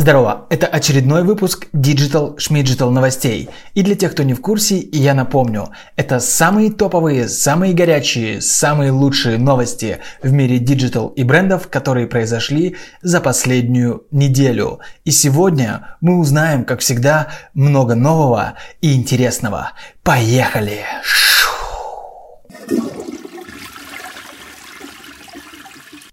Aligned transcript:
Здорово, 0.00 0.46
это 0.48 0.68
очередной 0.68 1.24
выпуск 1.24 1.66
Digital 1.72 2.36
Schmidgital 2.36 2.90
новостей. 2.90 3.50
И 3.74 3.82
для 3.82 3.96
тех, 3.96 4.12
кто 4.12 4.22
не 4.22 4.32
в 4.32 4.40
курсе, 4.40 4.78
я 4.92 5.12
напомню, 5.12 5.70
это 5.96 6.20
самые 6.20 6.70
топовые, 6.70 7.28
самые 7.28 7.74
горячие, 7.74 8.40
самые 8.40 8.92
лучшие 8.92 9.38
новости 9.38 9.98
в 10.22 10.30
мире 10.30 10.60
digital 10.60 11.08
и 11.08 11.24
брендов, 11.24 11.66
которые 11.66 12.06
произошли 12.06 12.76
за 13.02 13.20
последнюю 13.20 14.04
неделю. 14.12 14.78
И 15.04 15.10
сегодня 15.10 15.96
мы 16.00 16.20
узнаем, 16.20 16.64
как 16.64 16.78
всегда, 16.78 17.30
много 17.52 17.96
нового 17.96 18.54
и 18.80 18.94
интересного. 18.94 19.72
Поехали! 20.04 20.84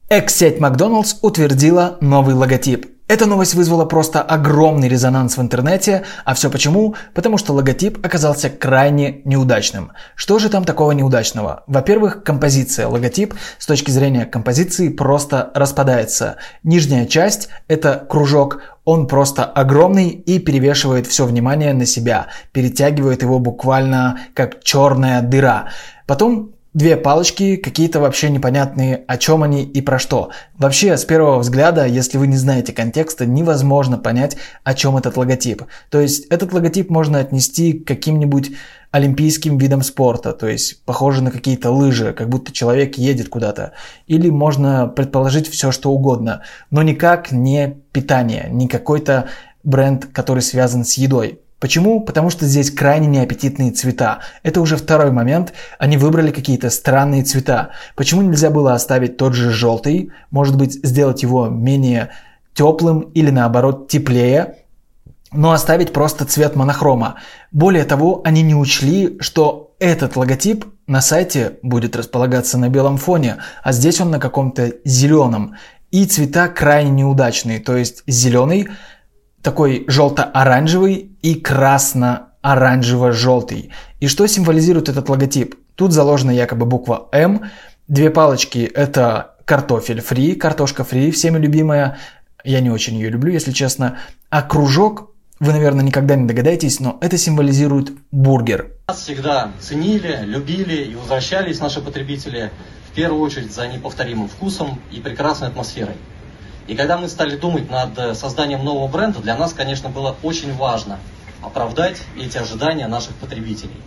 Экс-сеть 0.09 0.59
Макдоналдс 0.59 1.17
утвердила 1.21 1.99
новый 2.01 2.33
логотип– 2.33 2.87
эта 3.07 3.27
новость 3.27 3.53
вызвала 3.53 3.85
просто 3.85 4.23
огромный 4.23 4.87
резонанс 4.87 5.37
в 5.37 5.41
интернете, 5.41 6.05
а 6.23 6.33
все 6.33 6.49
почему? 6.49 6.95
Потому 7.13 7.37
что 7.37 7.53
логотип 7.53 8.03
оказался 8.03 8.49
крайне 8.49 9.21
неудачным. 9.25 9.91
Что 10.15 10.39
же 10.39 10.49
там 10.49 10.63
такого 10.65 10.91
неудачного? 10.91 11.63
Во-первых, 11.67 12.23
композиция. 12.23 12.87
Логотип 12.87 13.35
с 13.59 13.67
точки 13.67 13.91
зрения 13.91 14.25
композиции 14.25 14.89
просто 14.89 15.51
распадается. 15.53 16.37
Нижняя 16.63 17.05
часть– 17.05 17.49
это 17.67 18.03
кружок, 18.09 18.61
он 18.85 19.05
просто 19.07 19.45
огромный 19.45 20.09
и 20.09 20.39
перевешивает 20.39 21.05
все 21.05 21.25
внимание 21.25 21.73
на 21.73 21.85
себя, 21.85 22.27
перетягивает 22.53 23.21
его 23.21 23.37
буквально 23.37 24.19
как 24.33 24.63
черная 24.63 25.21
дыра. 25.21 25.69
Потом 26.07 26.54
две 26.75 26.97
палочки, 26.97 27.55
какие-то 27.55 28.01
вообще 28.01 28.29
непонятные, 28.29 29.05
о 29.07 29.17
чем 29.17 29.43
они 29.43 29.63
и 29.63 29.81
про 29.81 29.97
что. 29.97 30.29
Вообще, 30.57 30.97
с 30.97 31.05
первого 31.05 31.39
взгляда, 31.39 31.85
если 31.85 32.17
вы 32.17 32.27
не 32.27 32.35
знаете 32.35 32.73
контекста, 32.73 33.25
невозможно 33.25 33.97
понять, 33.97 34.35
о 34.63 34.73
чем 34.73 34.97
этот 34.97 35.15
логотип. 35.15 35.63
То 35.89 36.01
есть, 36.01 36.25
этот 36.25 36.51
логотип 36.53 36.89
можно 36.89 37.19
отнести 37.19 37.73
к 37.73 37.87
каким-нибудь 37.87 38.51
олимпийским 38.91 39.57
видам 39.57 39.81
спорта, 39.81 40.31
то 40.31 40.47
есть 40.47 40.83
похоже 40.85 41.23
на 41.23 41.31
какие-то 41.31 41.71
лыжи, 41.71 42.13
как 42.13 42.29
будто 42.29 42.51
человек 42.51 42.97
едет 42.97 43.29
куда-то. 43.29 43.71
Или 44.07 44.29
можно 44.29 44.87
предположить 44.87 45.49
все, 45.49 45.71
что 45.71 45.91
угодно, 45.91 46.43
но 46.71 46.81
никак 46.81 47.31
не 47.31 47.77
питание, 47.91 48.47
не 48.49 48.67
какой-то 48.67 49.27
бренд, 49.63 50.05
который 50.13 50.41
связан 50.41 50.85
с 50.85 50.93
едой. 50.93 51.39
Почему? 51.59 52.01
Потому 52.01 52.29
что 52.29 52.45
здесь 52.45 52.69
крайне 52.69 53.07
неаппетитные 53.07 53.71
цвета. 53.71 54.19
Это 54.43 54.61
уже 54.61 54.75
второй 54.77 55.11
момент. 55.11 55.53
Они 55.79 55.97
выбрали 55.97 56.31
какие-то 56.31 56.69
странные 56.69 57.23
цвета. 57.23 57.71
Почему 57.95 58.21
нельзя 58.21 58.49
было 58.49 58.73
оставить 58.73 59.17
тот 59.17 59.33
же 59.33 59.51
желтый? 59.51 60.11
Может 60.31 60.57
быть, 60.57 60.73
сделать 60.85 61.23
его 61.23 61.47
менее 61.47 62.09
теплым 62.53 62.99
или 63.13 63.31
наоборот 63.31 63.87
теплее? 63.87 64.55
но 65.35 65.51
оставить 65.51 65.93
просто 65.93 66.25
цвет 66.25 66.55
монохрома. 66.55 67.15
Более 67.51 67.83
того, 67.83 68.21
они 68.23 68.41
не 68.41 68.55
учли, 68.55 69.17
что 69.19 69.75
этот 69.79 70.15
логотип 70.15 70.65
на 70.87 71.01
сайте 71.01 71.57
будет 71.61 71.95
располагаться 71.95 72.57
на 72.57 72.69
белом 72.69 72.97
фоне, 72.97 73.37
а 73.63 73.71
здесь 73.71 73.99
он 73.99 74.11
на 74.11 74.19
каком-то 74.19 74.73
зеленом. 74.85 75.55
И 75.91 76.05
цвета 76.05 76.47
крайне 76.47 76.91
неудачные, 76.91 77.59
то 77.59 77.75
есть 77.75 78.03
зеленый 78.07 78.69
такой 79.45 79.85
желто-оранжевый 79.87 81.11
и 81.21 81.35
красно-оранжево-желтый. 81.35 83.71
И 83.99 84.07
что 84.07 84.27
символизирует 84.27 84.89
этот 84.89 85.07
логотип? 85.07 85.55
Тут 85.75 85.93
заложена 85.93 86.31
якобы 86.31 86.65
буква 86.65 87.07
М. 87.11 87.43
Две 87.87 88.09
палочки– 88.09 88.71
это 88.75 89.35
картофель 89.45 90.01
фри, 90.01 90.33
картошка 90.33 90.83
фри, 90.83 91.11
всеми 91.11 91.37
любимая. 91.37 91.99
Я 92.43 92.59
не 92.59 92.71
очень 92.71 92.95
ее 92.95 93.09
люблю, 93.09 93.31
если 93.31 93.51
честно. 93.51 93.99
А 94.31 94.41
кружок, 94.41 95.11
вы, 95.39 95.51
наверное, 95.51 95.85
никогда 95.85 96.15
не 96.15 96.25
догадаетесь, 96.25 96.79
но 96.79 96.97
это 97.01 97.19
символизирует 97.19 97.91
бургер. 98.11 98.71
Нас 98.87 99.01
всегда 99.01 99.51
ценили, 99.59 100.21
любили 100.23 100.85
и 100.85 100.95
возвращались 100.95 101.59
наши 101.59 101.81
потребители 101.81 102.49
в 102.91 102.95
первую 102.95 103.21
очередь 103.21 103.53
за 103.53 103.67
неповторимым 103.67 104.27
вкусом 104.27 104.79
и 104.91 104.99
прекрасной 104.99 105.49
атмосферой. 105.49 105.97
И 106.67 106.75
когда 106.75 106.97
мы 106.97 107.07
стали 107.07 107.35
думать 107.35 107.69
над 107.69 107.97
э, 107.97 108.13
созданием 108.15 108.63
нового 108.63 108.87
бренда, 108.87 109.19
для 109.19 109.37
нас, 109.37 109.53
конечно, 109.53 109.89
было 109.89 110.15
очень 110.23 110.53
важно 110.55 110.99
оправдать 111.41 112.01
эти 112.17 112.37
ожидания 112.37 112.87
наших 112.87 113.13
потребителей. 113.15 113.79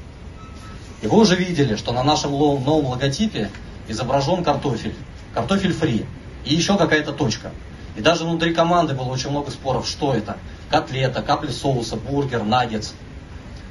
И 1.02 1.08
вы 1.08 1.18
уже 1.18 1.34
видели, 1.34 1.74
что 1.74 1.92
на 1.92 2.04
нашем 2.04 2.30
новом 2.32 2.86
логотипе 2.86 3.50
изображен 3.88 4.44
картофель, 4.44 4.94
картофель 5.34 5.72
фри 5.72 6.06
и 6.44 6.54
еще 6.54 6.76
какая-то 6.76 7.12
точка. 7.12 7.50
И 7.96 8.00
даже 8.00 8.24
внутри 8.24 8.54
команды 8.54 8.94
было 8.94 9.08
очень 9.08 9.30
много 9.30 9.50
споров, 9.50 9.88
что 9.88 10.14
это. 10.14 10.36
Котлета, 10.70 11.22
капли 11.22 11.50
соуса, 11.50 11.96
бургер, 11.96 12.44
наггетс. 12.44 12.92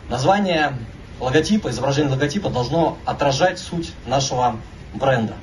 Название 0.10 0.78
логотипа, 1.20 1.70
изображение 1.70 2.12
логотипа 2.12 2.50
должно 2.50 2.98
отражать 3.06 3.60
суть 3.60 3.92
нашего 4.06 4.58
бренда. 4.94 5.36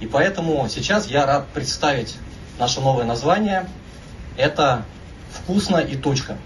И 0.00 0.06
поэтому 0.06 0.68
сейчас 0.68 1.06
я 1.06 1.24
рад 1.26 1.46
представить 1.48 2.16
наше 2.58 2.80
новое 2.80 3.04
название– 3.04 3.66
это 4.36 4.84
«Вкусно 5.32 5.78
и 5.78 5.96
точка». 5.96 6.36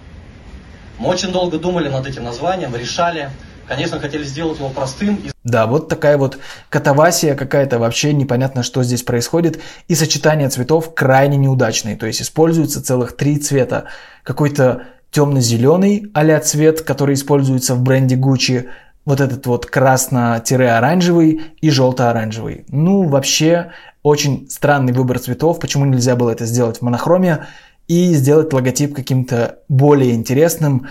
Мы 0.98 1.08
очень 1.08 1.32
долго 1.32 1.58
думали 1.58 1.88
над 1.88 2.06
этим 2.06 2.24
названием, 2.24 2.74
решали. 2.76 3.30
Конечно, 3.66 3.98
хотели 3.98 4.24
сделать 4.24 4.58
его 4.58 4.68
простым. 4.68 5.20
Да, 5.44 5.66
вот 5.66 5.88
такая 5.88 6.18
вот 6.18 6.38
катавасия 6.68 7.34
какая-то, 7.34 7.78
вообще 7.78 8.12
непонятно, 8.12 8.62
что 8.62 8.82
здесь 8.82 9.02
происходит. 9.02 9.60
И 9.88 9.94
сочетание 9.94 10.48
цветов 10.48 10.94
крайне 10.94 11.38
неудачное. 11.38 11.96
То 11.96 12.06
есть 12.06 12.22
используется 12.22 12.84
целых 12.84 13.16
три 13.16 13.38
цвета. 13.38 13.86
Какой-то 14.22 14.82
темно-зеленый 15.10 16.10
а 16.14 16.38
цвет, 16.40 16.82
который 16.82 17.14
используется 17.14 17.74
в 17.74 17.82
бренде 17.82 18.16
Gucci, 18.16 18.68
вот 19.04 19.20
этот 19.20 19.46
вот 19.46 19.66
красно-оранжевый 19.66 21.42
и 21.60 21.70
желто-оранжевый. 21.70 22.64
Ну, 22.68 23.08
вообще, 23.08 23.72
очень 24.02 24.48
странный 24.50 24.92
выбор 24.92 25.18
цветов. 25.18 25.60
Почему 25.60 25.84
нельзя 25.84 26.16
было 26.16 26.30
это 26.30 26.46
сделать 26.46 26.78
в 26.78 26.82
монохроме 26.82 27.46
и 27.88 28.14
сделать 28.14 28.52
логотип 28.52 28.94
каким-то 28.94 29.58
более 29.68 30.14
интересным? 30.14 30.88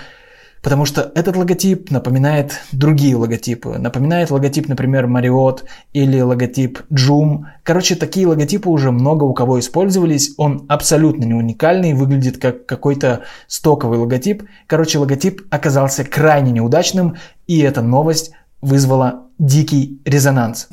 Потому 0.61 0.85
что 0.85 1.11
этот 1.15 1.35
логотип 1.35 1.89
напоминает 1.89 2.53
другие 2.71 3.15
логотипы. 3.15 3.79
Напоминает 3.79 4.29
логотип, 4.29 4.67
например, 4.67 5.07
Marriott 5.07 5.63
или 5.91 6.21
логотип 6.21 6.81
Joom. 6.91 7.45
Короче, 7.63 7.95
такие 7.95 8.27
логотипы 8.27 8.69
уже 8.69 8.91
много 8.91 9.23
у 9.23 9.33
кого 9.33 9.59
использовались. 9.59 10.35
Он 10.37 10.65
абсолютно 10.69 11.23
не 11.23 11.33
уникальный, 11.33 11.93
выглядит 11.93 12.37
как 12.37 12.67
какой-то 12.67 13.23
стоковый 13.47 13.97
логотип. 13.97 14.43
Короче, 14.67 14.99
логотип 14.99 15.41
оказался 15.49 16.03
крайне 16.03 16.51
неудачным, 16.51 17.15
и 17.47 17.59
эта 17.61 17.81
новость 17.81 18.31
вызвала 18.61 19.23
дикий 19.39 19.99
резонанс. 20.05 20.69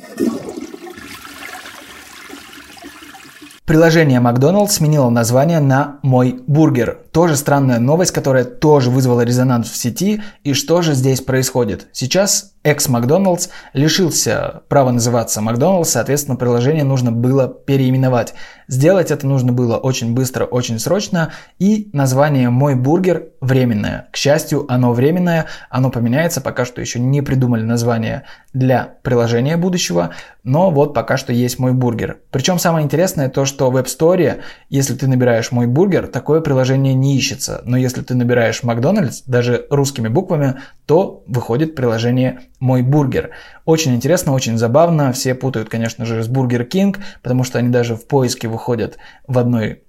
Приложение 3.69 4.19
Макдоналдс 4.19 4.77
сменило 4.77 5.11
название 5.11 5.59
на 5.59 5.99
«Мой 6.01 6.41
бургер». 6.47 7.01
Тоже 7.11 7.35
странная 7.35 7.77
новость, 7.77 8.11
которая 8.11 8.43
тоже 8.43 8.89
вызвала 8.89 9.21
резонанс 9.21 9.69
в 9.69 9.77
сети. 9.77 10.23
И 10.43 10.53
что 10.53 10.81
же 10.81 10.95
здесь 10.95 11.21
происходит? 11.21 11.87
Сейчас 11.91 12.53
экс-Макдоналдс 12.69 13.49
лишился 13.73 14.61
права 14.69 14.91
называться 14.91 15.41
Макдоналдс, 15.41 15.89
соответственно, 15.89 16.37
приложение 16.37 16.83
нужно 16.83 17.11
было 17.11 17.47
переименовать. 17.47 18.33
Сделать 18.67 19.09
это 19.09 19.25
нужно 19.25 19.51
было 19.51 19.77
очень 19.77 20.13
быстро, 20.13 20.45
очень 20.45 20.77
срочно, 20.77 21.31
и 21.57 21.89
название 21.91 22.51
«Мой 22.51 22.75
бургер» 22.75 23.29
временное. 23.41 24.07
К 24.11 24.15
счастью, 24.15 24.65
оно 24.71 24.93
временное, 24.93 25.47
оно 25.71 25.89
поменяется, 25.89 26.39
пока 26.39 26.65
что 26.65 26.79
еще 26.79 26.99
не 26.99 27.23
придумали 27.23 27.63
название 27.63 28.23
для 28.53 28.95
приложения 29.01 29.57
будущего, 29.57 30.11
но 30.43 30.69
вот 30.69 30.93
пока 30.93 31.17
что 31.17 31.33
есть 31.33 31.57
«Мой 31.57 31.73
бургер». 31.73 32.19
Причем 32.29 32.59
самое 32.59 32.85
интересное 32.85 33.29
то, 33.29 33.45
что 33.45 33.71
в 33.71 33.77
App 33.77 33.85
Store, 33.85 34.41
если 34.69 34.93
ты 34.93 35.07
набираешь 35.07 35.51
«Мой 35.51 35.65
бургер», 35.65 36.07
такое 36.07 36.41
приложение 36.41 36.93
не 36.93 37.17
ищется, 37.17 37.61
но 37.65 37.75
если 37.75 38.01
ты 38.01 38.13
набираешь 38.13 38.61
Макдональдс, 38.61 39.23
даже 39.25 39.65
русскими 39.71 40.09
буквами, 40.09 40.59
то 40.85 41.23
выходит 41.25 41.75
приложение 41.75 42.41
«Мой 42.59 42.81
бургер». 42.81 43.31
Очень 43.65 43.95
интересно, 43.95 44.33
очень 44.33 44.57
забавно. 44.57 45.13
Все 45.13 45.33
путают, 45.33 45.69
конечно 45.69 46.05
же, 46.05 46.23
с 46.23 46.27
Бургер 46.27 46.65
Кинг, 46.65 46.99
потому 47.21 47.43
что 47.43 47.59
они 47.59 47.69
даже 47.69 47.95
в 47.95 48.05
поиске 48.07 48.47
выходят 48.47 48.97
в 49.27 49.37
одной 49.37 49.83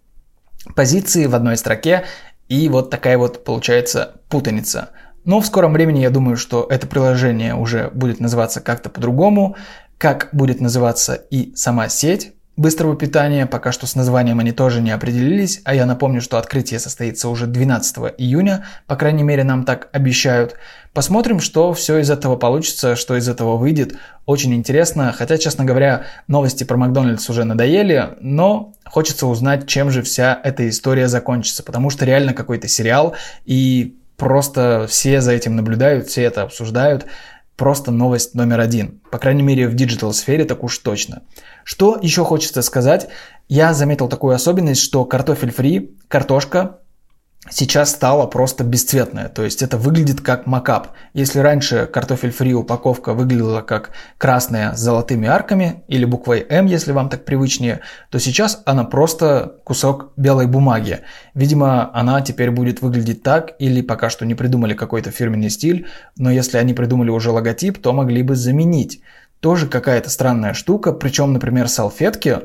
позиции, 0.75 1.27
в 1.27 1.35
одной 1.35 1.57
строке. 1.57 2.05
И 2.49 2.69
вот 2.69 2.91
такая 2.91 3.19
вот 3.19 3.45
получается 3.45 4.21
путаница. 4.29 4.91
Но 5.25 5.41
в 5.41 5.47
скором 5.47 5.73
времени 5.73 6.01
я 6.01 6.11
думаю, 6.11 6.37
что 6.37 6.67
это 6.69 6.87
приложение 6.87 7.55
уже 7.55 7.91
будет 7.91 8.21
называться 8.21 8.61
как-то 8.61 8.89
по-другому. 8.89 9.57
Как 9.99 10.31
будет 10.33 10.61
называться 10.61 11.15
и 11.15 11.55
сама 11.55 11.89
сеть, 11.89 12.33
быстрого 12.57 12.97
питания. 12.97 13.47
Пока 13.47 13.73
что 13.73 13.87
с 13.87 13.95
названием 13.95 14.39
они 14.39 14.53
тоже 14.53 14.81
не 14.81 14.91
определились, 14.91 15.61
а 15.65 15.75
я 15.75 15.87
напомню, 15.87 16.21
что 16.21 16.39
открытие 16.39 16.79
состоится 16.79 17.29
уже 17.29 17.47
12 17.47 18.15
июня, 18.19 18.65
по 18.87 18.97
крайней 18.97 19.23
мере 19.23 19.45
нам 19.45 19.65
так 19.65 19.89
обещают. 19.93 20.57
Посмотрим, 20.93 21.41
что 21.41 21.73
все 21.73 21.99
из 21.99 22.11
этого 22.11 22.37
получится, 22.37 22.97
что 22.97 23.17
из 23.17 23.29
этого 23.29 23.57
выйдет. 23.57 23.97
Очень 24.27 24.55
интересно, 24.55 25.13
хотя, 25.17 25.39
честно 25.39 25.65
говоря, 25.65 26.05
новости 26.27 26.65
про 26.65 26.77
Макдональдс 26.77 27.31
уже 27.31 27.45
надоели, 27.45 28.11
но 28.21 28.75
хочется 28.85 29.27
узнать, 29.27 29.67
чем 29.67 29.91
же 29.91 30.03
вся 30.03 30.39
эта 30.43 30.69
история 30.69 31.09
закончится, 31.09 31.63
потому 31.63 31.91
что 31.91 32.05
реально 32.05 32.35
какой-то 32.35 32.69
сериал, 32.69 33.15
и 33.45 33.97
просто 34.17 34.87
все 34.89 35.21
за 35.21 35.33
этим 35.33 35.57
наблюдают, 35.57 36.09
все 36.09 36.23
это 36.23 36.43
обсуждают 36.43 37.07
просто 37.61 37.91
новость 37.91 38.35
номер 38.35 38.59
один. 38.59 39.03
По 39.11 39.19
крайней 39.19 39.43
мере, 39.43 39.69
в 39.69 39.75
digital 39.75 40.15
сфере 40.15 40.47
так 40.47 40.65
уж 40.65 40.79
точно. 40.79 41.21
Что 41.71 41.97
еще 42.03 42.25
хочется 42.25 42.63
сказать? 42.63 43.07
Я 43.49 43.75
заметил 43.75 44.09
такую 44.09 44.35
особенность, 44.35 44.81
что 44.81 45.05
картофель 45.05 45.53
фри, 45.53 45.97
картошка 46.09 46.81
сейчас 47.49 47.91
стала 47.91 48.27
просто 48.27 48.65
бесцветная. 48.65 49.29
То 49.29 49.45
есть 49.45 49.63
это 49.63 49.79
выглядит 49.79 50.21
как 50.21 50.49
mockup. 50.49 50.89
Если 51.15 51.39
раньше 51.39 51.87
картофель 51.87 52.33
фри 52.33 52.55
упаковка 52.55 53.15
выглядела 53.15 53.61
как 53.61 53.91
красная 54.19 54.75
с 54.75 54.81
золотыми 54.81 55.29
арками 55.29 55.85
или 55.87 56.05
буквой 56.05 56.45
М, 56.49 56.67
если 56.67 56.91
вам 56.91 57.09
так 57.09 57.25
привычнее, 57.25 57.83
то 58.11 58.19
сейчас 58.19 58.63
она 58.67 58.83
просто 58.83 59.55
кусок 59.63 60.13
белой 60.17 60.49
бумаги. 60.49 61.03
Видимо, 61.35 61.97
она 61.97 62.21
теперь 62.21 62.51
будет 62.51 62.83
выглядеть 62.83 63.23
так 63.23 63.53
или 63.61 63.81
пока 63.81 64.11
что 64.11 64.27
не 64.27 64.35
придумали 64.35 64.75
какой-то 64.75 65.13
фирменный 65.13 65.51
стиль, 65.51 65.87
но 66.17 66.33
если 66.33 66.59
они 66.59 66.75
придумали 66.75 67.11
уже 67.11 67.31
логотип, 67.31 67.81
то 67.81 67.93
могли 67.93 68.25
бы 68.25 68.35
заменить. 68.35 69.03
Тоже 69.41 69.67
какая-то 69.67 70.11
странная 70.11 70.53
штука, 70.53 70.93
причем, 70.93 71.33
например, 71.33 71.69
салфетки 71.69 72.41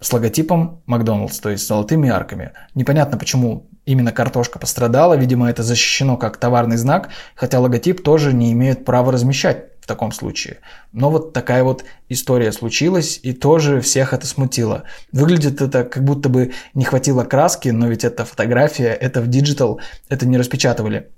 с 0.00 0.12
логотипом 0.12 0.82
Макдоналдс, 0.86 1.38
то 1.38 1.50
есть 1.50 1.64
с 1.64 1.68
золотыми 1.68 2.08
арками. 2.08 2.52
Непонятно, 2.74 3.18
почему 3.18 3.68
именно 3.84 4.12
картошка 4.12 4.58
пострадала, 4.58 5.14
видимо, 5.14 5.50
это 5.50 5.62
защищено 5.62 6.16
как 6.16 6.38
товарный 6.38 6.76
знак, 6.76 7.10
хотя 7.34 7.60
логотип 7.60 8.02
тоже 8.02 8.32
не 8.32 8.52
имеют 8.52 8.84
права 8.84 9.12
размещать 9.12 9.66
в 9.80 9.86
таком 9.86 10.12
случае. 10.12 10.60
Но 10.92 11.10
вот 11.10 11.34
такая 11.34 11.62
вот 11.62 11.84
история 12.08 12.52
случилась, 12.52 13.20
и 13.22 13.34
тоже 13.34 13.82
всех 13.82 14.14
это 14.14 14.26
смутило. 14.26 14.84
Выглядит 15.12 15.60
это 15.60 15.84
как 15.84 16.02
будто 16.04 16.30
бы 16.30 16.52
не 16.72 16.86
хватило 16.86 17.24
краски, 17.24 17.68
но 17.68 17.88
ведь 17.88 18.02
это 18.02 18.24
фотография, 18.24 18.94
это 18.94 19.20
в 19.20 19.28
digital, 19.28 19.80
это 20.08 20.26
не 20.26 20.38
распечатывали. 20.38 21.10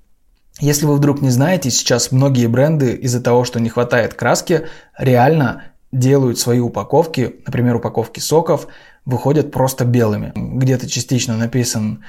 Если 0.60 0.86
вы 0.86 0.96
вдруг 0.96 1.20
не 1.20 1.30
знаете, 1.30 1.70
сейчас 1.70 2.12
многие 2.12 2.46
бренды 2.46 2.94
из-за 2.94 3.20
того, 3.20 3.44
что 3.44 3.60
не 3.60 3.68
хватает 3.68 4.14
краски, 4.14 4.66
реально 4.96 5.64
делают 5.92 6.38
свои 6.38 6.60
упаковки, 6.60 7.36
например, 7.44 7.76
упаковки 7.76 8.20
соков, 8.20 8.66
выходят 9.04 9.52
просто 9.52 9.84
белыми. 9.84 10.32
Где-то 10.34 10.88
частично 10.88 11.36
написан 11.36 12.04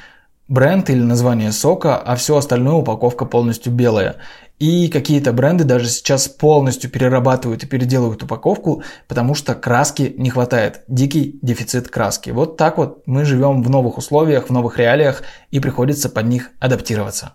бренд 0.48 0.90
или 0.90 1.02
название 1.02 1.52
сока, 1.52 1.98
а 1.98 2.16
все 2.16 2.38
остальное 2.38 2.76
упаковка 2.76 3.26
полностью 3.26 3.74
белая. 3.74 4.16
И 4.60 4.88
какие-то 4.88 5.34
бренды 5.34 5.66
даже 5.66 5.90
сейчас 5.90 6.30
полностью 6.30 6.90
перерабатывают 6.90 7.64
и 7.64 7.68
переделывают 7.68 8.24
упаковку, 8.24 8.82
потому 9.10 9.36
что 9.36 9.56
краски 9.56 10.16
не 10.18 10.30
хватает. 10.30 10.84
Дикий 10.88 11.38
дефицит 11.42 11.90
краски. 11.90 12.30
Вот 12.30 12.56
так 12.56 12.78
вот 12.78 13.04
мы 13.06 13.26
живем 13.26 13.62
в 13.62 13.70
новых 13.70 13.98
условиях, 13.98 14.48
в 14.48 14.52
новых 14.52 14.80
реалиях 14.80 15.22
и 15.52 15.60
приходится 15.60 16.10
под 16.10 16.28
них 16.28 16.52
адаптироваться. 16.60 17.34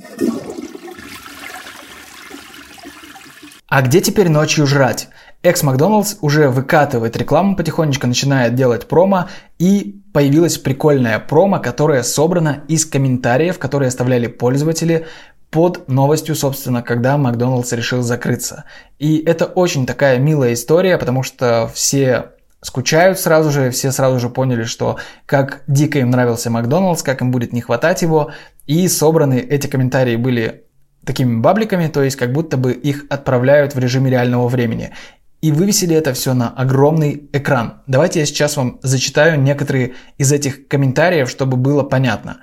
А 3.73 3.81
где 3.81 4.03
теперь 4.03 4.29
ночью 4.29 4.67
жрать? 4.67 5.09
Экс 5.43 5.63
Макдоналдс 5.63 6.17
уже 6.21 6.51
выкатывает 6.51 7.17
рекламу 7.17 7.57
потихонечку, 7.57 8.07
начинает 8.07 8.55
делать 8.55 8.87
промо, 8.87 9.31
и 9.59 10.03
появилась 10.13 10.59
прикольная 10.59 11.19
промо, 11.19 11.59
которая 11.59 12.03
собрана 12.03 12.65
из 12.69 12.85
комментариев, 12.85 13.59
которые 13.59 13.89
оставляли 13.89 14.27
пользователи 14.27 15.07
под 15.49 15.89
новостью, 15.89 16.35
собственно, 16.35 16.83
когда 16.83 17.17
Макдоналдс 17.17 17.73
решил 17.73 18.03
закрыться. 18.03 18.65
И 18.99 19.17
это 19.17 19.47
очень 19.47 19.87
такая 19.87 20.19
милая 20.19 20.53
история, 20.53 20.99
потому 20.99 21.23
что 21.23 21.71
все 21.73 22.33
скучают 22.61 23.19
сразу 23.19 23.51
же, 23.51 23.71
все 23.71 23.91
сразу 23.91 24.21
же 24.21 24.29
поняли, 24.29 24.65
что 24.65 24.99
как 25.25 25.63
дико 25.67 25.99
им 25.99 26.11
нравился 26.11 26.51
Макдоналдс, 26.51 27.03
как 27.03 27.23
им 27.23 27.31
будет 27.31 27.55
не 27.55 27.63
хватать 27.63 28.03
его, 28.03 28.33
и 28.67 28.87
собраны 28.87 29.39
эти 29.39 29.67
комментарии 29.67 30.17
были 30.17 30.67
такими 31.05 31.41
бабликами, 31.41 31.89
то 31.89 32.03
есть 32.03 32.17
как 32.17 32.33
будто 32.33 32.57
бы 32.57 32.73
их 32.73 33.07
отправляют 33.11 33.75
в 33.75 33.79
режиме 33.79 34.11
реального 34.11 34.49
времени 34.49 34.93
и 35.43 35.51
вывесили 35.51 35.95
это 35.95 36.15
все 36.15 36.35
на 36.35 36.49
огромный 36.49 37.29
экран. 37.33 37.83
Давайте 37.89 38.21
я 38.21 38.27
сейчас 38.27 38.57
вам 38.57 38.79
зачитаю 38.83 39.41
некоторые 39.41 39.95
из 40.17 40.33
этих 40.33 40.69
комментариев, 40.69 41.29
чтобы 41.29 41.57
было 41.57 41.83
понятно. 41.83 42.39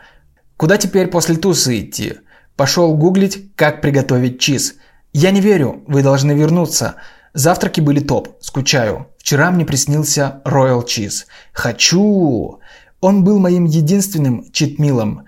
Куда 0.57 0.77
теперь 0.77 1.07
после 1.07 1.37
тусы 1.37 1.79
идти? 1.79 2.15
Пошел 2.57 2.93
гуглить, 2.95 3.55
как 3.55 3.81
приготовить 3.81 4.41
чиз. 4.41 4.75
Я 5.13 5.31
не 5.31 5.39
верю, 5.39 5.81
вы 5.87 6.03
должны 6.03 6.33
вернуться. 6.33 6.95
Завтраки 7.33 7.79
были 7.79 8.01
топ, 8.01 8.35
скучаю. 8.41 9.07
Вчера 9.17 9.49
мне 9.49 9.65
приснился 9.65 10.41
Royal 10.43 10.83
Cheese. 10.85 11.23
Хочу! 11.53 12.59
Он 12.99 13.23
был 13.23 13.39
моим 13.39 13.63
единственным 13.63 14.51
читмилом. 14.51 15.25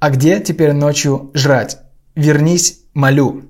А 0.00 0.10
где 0.10 0.38
теперь 0.40 0.74
ночью 0.74 1.30
жрать? 1.32 1.78
Вернись, 2.20 2.80
молю. 2.92 3.44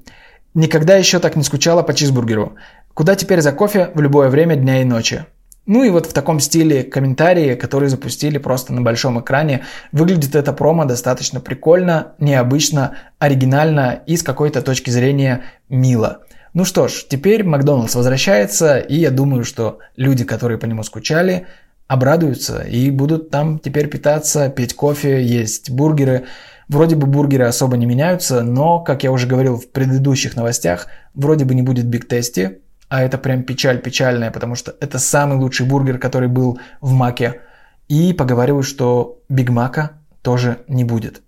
Никогда 0.55 0.95
еще 0.95 1.19
так 1.19 1.35
не 1.35 1.43
скучала 1.43 1.83
по 1.83 1.93
чизбургеру. 1.93 2.55
Куда 2.95 3.17
теперь 3.17 3.41
за 3.41 3.51
кофе 3.51 3.91
в 3.95 4.01
любое 4.01 4.29
время 4.29 4.55
дня 4.55 4.81
и 4.81 4.85
ночи? 4.85 5.25
Ну 5.67 5.83
и 5.83 5.91
вот 5.91 6.07
в 6.07 6.13
таком 6.13 6.39
стиле 6.39 6.85
комментарии, 6.85 7.57
которые 7.57 7.89
запустили 7.89 8.39
просто 8.39 8.73
на 8.73 8.81
большом 8.81 9.21
экране. 9.21 9.65
Выглядит 9.91 10.37
это 10.37 10.53
промо 10.53 10.85
достаточно 10.85 11.41
прикольно, 11.41 12.13
необычно, 12.21 12.95
оригинально 13.19 14.03
и 14.07 14.17
с 14.17 14.23
какой-то 14.23 14.63
точки 14.63 14.91
зрения 14.91 15.43
мило. 15.69 16.21
Ну 16.55 16.65
что 16.65 16.87
ж, 16.87 17.07
теперь 17.09 17.43
Макдональдс 17.43 17.97
возвращается, 17.97 18.79
и 18.79 18.95
я 18.95 19.11
думаю, 19.11 19.43
что 19.43 19.81
люди, 19.97 20.23
которые 20.23 20.59
по 20.59 20.67
нему 20.67 20.85
скучали, 20.85 21.49
обрадуются 21.89 22.61
и 22.61 22.89
будут 22.91 23.31
там 23.31 23.59
теперь 23.59 23.89
питаться, 23.89 24.49
пить 24.49 24.75
кофе, 24.75 25.25
есть 25.25 25.71
бургеры. 25.71 26.27
Вроде 26.71 26.95
бы 26.95 27.09
бургеры 27.09 27.47
особо 27.47 27.77
не 27.77 27.85
меняются, 27.85 28.43
но, 28.43 28.79
как 28.79 29.03
я 29.03 29.11
уже 29.11 29.27
говорил 29.27 29.57
в 29.57 29.73
предыдущих 29.73 30.37
новостях, 30.37 30.87
вроде 31.15 31.45
бы 31.45 31.57
не 31.57 31.63
будет 31.63 31.87
биг 31.87 32.07
тести, 32.07 32.61
а 32.89 33.03
это 33.03 33.19
прям 33.19 33.43
печаль 33.43 33.83
печальная, 33.83 34.31
потому 34.31 34.55
что 34.55 34.77
это 34.81 35.01
самый 35.01 35.37
лучший 35.37 35.67
бургер, 35.67 35.99
который 35.99 36.29
был 36.29 36.61
в 36.81 36.93
Маке. 36.93 37.41
И 37.89 38.13
поговариваю, 38.13 38.63
что 38.63 39.19
Биг 39.29 39.51
Мака 39.51 39.99
тоже 40.23 40.59
не 40.69 40.85
будет. 40.85 41.23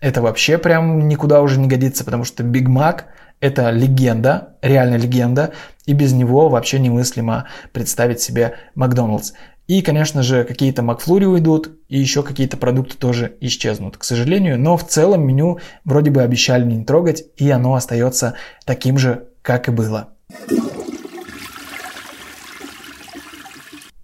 Это 0.00 0.20
вообще 0.20 0.58
прям 0.58 1.08
никуда 1.08 1.40
уже 1.40 1.58
не 1.58 1.68
годится, 1.68 2.04
потому 2.04 2.24
что 2.24 2.42
Биг 2.42 2.68
Мак– 2.68 3.06
это 3.40 3.70
легенда, 3.70 4.56
реально 4.60 4.96
легенда, 4.96 5.52
и 5.86 5.94
без 5.94 6.12
него 6.12 6.50
вообще 6.50 6.78
немыслимо 6.78 7.46
представить 7.72 8.20
себе 8.20 8.56
Макдоналдс. 8.74 9.32
И, 9.72 9.80
конечно 9.80 10.22
же, 10.22 10.44
какие-то 10.44 10.82
Макфлури 10.82 11.24
уйдут, 11.24 11.70
и 11.88 11.98
еще 11.98 12.22
какие-то 12.22 12.58
продукты 12.58 12.98
тоже 12.98 13.38
исчезнут, 13.40 13.96
к 13.96 14.04
сожалению. 14.04 14.60
Но 14.60 14.76
в 14.76 14.86
целом 14.86 15.26
меню 15.26 15.60
вроде 15.86 16.10
бы 16.10 16.20
обещали 16.20 16.62
не 16.62 16.84
трогать, 16.84 17.24
и 17.38 17.48
оно 17.48 17.74
остается 17.74 18.34
таким 18.66 18.98
же, 18.98 19.28
как 19.40 19.68
и 19.68 19.70
было. 19.70 20.10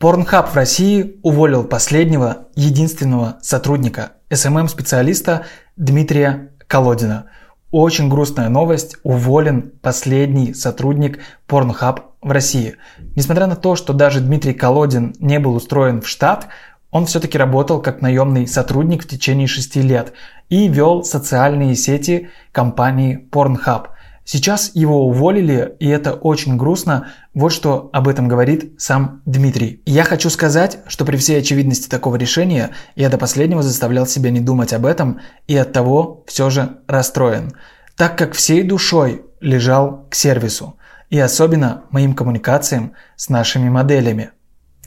Pornhub 0.01 0.51
в 0.51 0.55
России 0.55 1.19
уволил 1.23 1.65
последнего, 1.65 2.49
единственного 2.55 3.37
сотрудника, 3.43 4.13
SMM-специалиста 4.31 5.45
Дмитрия 5.77 6.53
Колодина. 6.67 7.27
Очень 7.71 8.09
грустная 8.09 8.49
новость, 8.49 8.97
уволен 9.03 9.73
последний 9.83 10.55
сотрудник 10.55 11.19
Pornhub 11.47 12.01
в 12.23 12.31
России. 12.31 12.77
Несмотря 13.15 13.47
на 13.47 13.57
то, 13.57 13.77
что 13.77 13.93
даже 13.93 14.21
Дмитрий 14.21 14.55
Колодин 14.55 15.15
не 15.19 15.39
был 15.39 15.55
устроен 15.55 16.01
в 16.01 16.09
штат, 16.09 16.49
он 16.91 17.05
все-таки 17.05 17.37
работал 17.37 17.83
как 17.83 18.01
наемный 18.01 18.47
сотрудник 18.47 19.05
в 19.05 19.09
течение 19.09 19.47
шести 19.47 19.83
лет 19.83 20.15
и 20.49 20.67
вел 20.69 21.05
социальные 21.05 21.75
сети 21.75 22.31
компании 22.53 23.29
Pornhub– 23.31 23.89
Сейчас 24.31 24.73
его 24.75 25.07
уволили, 25.07 25.75
и 25.81 25.89
это 25.89 26.13
очень 26.13 26.59
грустно. 26.59 27.07
Вот 27.33 27.49
что 27.49 27.89
об 27.95 28.09
этом 28.09 28.29
говорит 28.29 28.79
сам 28.79 29.23
Дмитрий. 29.25 29.81
Я 29.87 30.05
хочу 30.05 30.29
сказать, 30.29 30.81
что 30.87 31.07
при 31.07 31.17
всей 31.17 31.39
очевидности 31.39 31.89
такого 31.89 32.17
решения 32.17 32.73
я 32.95 33.09
до 33.09 33.17
последнего 33.17 33.63
заставлял 33.63 34.07
себя 34.07 34.29
не 34.31 34.41
думать 34.41 34.75
об 34.75 34.85
этом 34.85 35.21
и 35.47 35.57
от 35.57 35.73
того 35.73 36.25
все 36.27 36.51
же 36.51 36.81
расстроен, 36.87 37.55
так 37.97 38.19
как 38.19 38.35
всей 38.35 38.65
душой 38.65 39.25
лежал 39.41 40.07
к 40.11 40.15
сервису 40.15 40.77
и 41.09 41.19
особенно 41.19 41.85
моим 41.89 42.13
коммуникациям 42.13 42.93
с 43.17 43.31
нашими 43.31 43.71
моделями. 43.71 44.33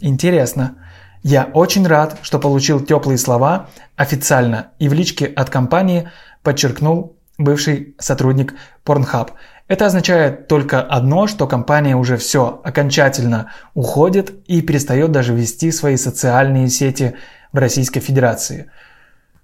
Интересно. 0.02 0.76
Я 1.24 1.46
очень 1.46 1.88
рад, 1.88 2.20
что 2.22 2.38
получил 2.38 2.80
теплые 2.80 3.18
слова 3.18 3.72
официально 3.96 4.68
и 4.78 4.88
в 4.88 4.94
личке 4.94 5.26
от 5.26 5.50
компании 5.50 6.12
подчеркнул 6.44 7.18
бывший 7.44 7.96
сотрудник 8.00 8.54
Pornhub. 8.86 9.32
Это 9.68 9.86
означает 9.86 10.48
только 10.48 10.82
одно, 10.82 11.28
что 11.28 11.48
компания 11.48 11.96
уже 11.96 12.18
все 12.18 12.60
окончательно 12.64 13.52
уходит 13.74 14.34
и 14.48 14.62
перестает 14.62 15.12
даже 15.12 15.34
вести 15.34 15.72
свои 15.72 15.96
социальные 15.96 16.70
сети 16.70 17.16
в 17.54 17.58
Российской 17.58 18.02
Федерации. 18.02 18.70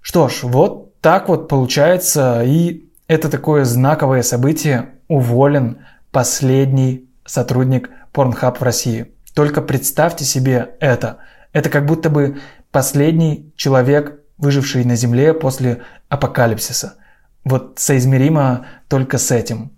Что 0.00 0.28
ж, 0.28 0.40
вот 0.42 1.00
так 1.00 1.28
вот 1.28 1.48
получается, 1.48 2.42
и 2.44 2.90
это 3.06 3.30
такое 3.30 3.64
знаковое 3.64 4.22
событие. 4.22 4.90
Уволен 5.08 5.78
последний 6.12 7.08
сотрудник 7.24 7.90
Pornhub 8.12 8.58
в 8.58 8.62
России. 8.62 9.14
Только 9.34 9.62
представьте 9.62 10.24
себе 10.24 10.74
это. 10.80 11.18
Это 11.52 11.70
как 11.70 11.86
будто 11.86 12.10
бы 12.10 12.38
последний 12.70 13.52
человек, 13.56 14.20
выживший 14.36 14.84
на 14.84 14.96
Земле 14.96 15.32
после 15.32 15.82
апокалипсиса. 16.08 16.96
Вот 17.44 17.78
соизмеримо 17.78 18.66
только 18.88 19.18
с 19.18 19.30
этим. 19.30 19.72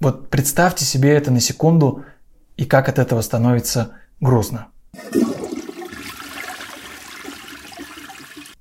Вот 0.00 0.30
представьте 0.30 0.84
себе 0.84 1.12
это 1.12 1.30
на 1.30 1.40
секунду, 1.40 2.04
и 2.56 2.64
как 2.64 2.88
от 2.88 2.98
этого 2.98 3.20
становится 3.20 3.92
грустно. 4.20 4.68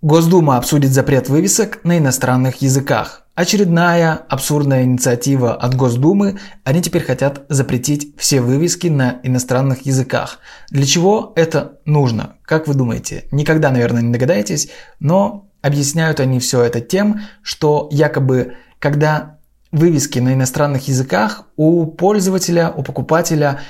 Госдума 0.02 0.58
обсудит 0.58 0.92
запрет 0.92 1.30
вывесок 1.30 1.84
на 1.84 2.00
иностранных 2.00 2.64
языках. 2.64 3.28
Очередная 3.36 4.14
абсурдная 4.14 4.84
инициатива 4.84 5.54
от 5.54 5.76
Госдумы. 5.76 6.40
Они 6.64 6.82
теперь 6.82 7.04
хотят 7.04 7.46
запретить 7.50 8.16
все 8.18 8.42
вывески 8.42 8.88
на 8.88 9.20
иностранных 9.22 9.86
языках. 9.86 10.40
Для 10.72 10.88
чего 10.88 11.34
это 11.36 11.80
нужно? 11.86 12.38
Как 12.42 12.68
вы 12.68 12.74
думаете? 12.74 13.26
Никогда, 13.32 13.70
наверное, 13.70 14.02
не 14.02 14.12
догадаетесь, 14.12 14.70
но 15.00 15.51
объясняют 15.62 16.20
они 16.20 16.40
все 16.40 16.64
это 16.64 16.82
тем, 16.82 17.22
что 17.44 17.88
якобы 17.92 18.56
когда 18.82 19.38
вывески 19.72 20.20
на 20.20 20.34
иностранных 20.34 20.88
языках, 20.88 21.46
у 21.56 21.86
пользователя, 21.86 22.74
у 22.76 22.84
покупателя 22.84 23.62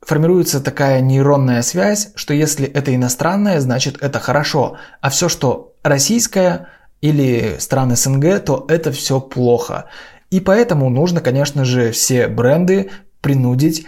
формируется 0.00 0.60
такая 0.60 1.00
нейронная 1.00 1.62
связь, 1.62 2.12
что 2.14 2.32
если 2.32 2.66
это 2.66 2.94
иностранное, 2.94 3.60
значит 3.60 3.98
это 4.00 4.20
хорошо, 4.20 4.78
а 5.00 5.10
все, 5.10 5.28
что 5.28 5.74
российское 5.82 6.68
или 7.00 7.56
страны 7.58 7.96
СНГ, 7.96 8.44
то 8.44 8.64
это 8.68 8.92
все 8.92 9.20
плохо. 9.20 9.86
И 10.30 10.40
поэтому 10.40 10.88
нужно, 10.88 11.20
конечно 11.20 11.64
же, 11.64 11.90
все 11.90 12.28
бренды 12.28 12.90
принудить 13.20 13.86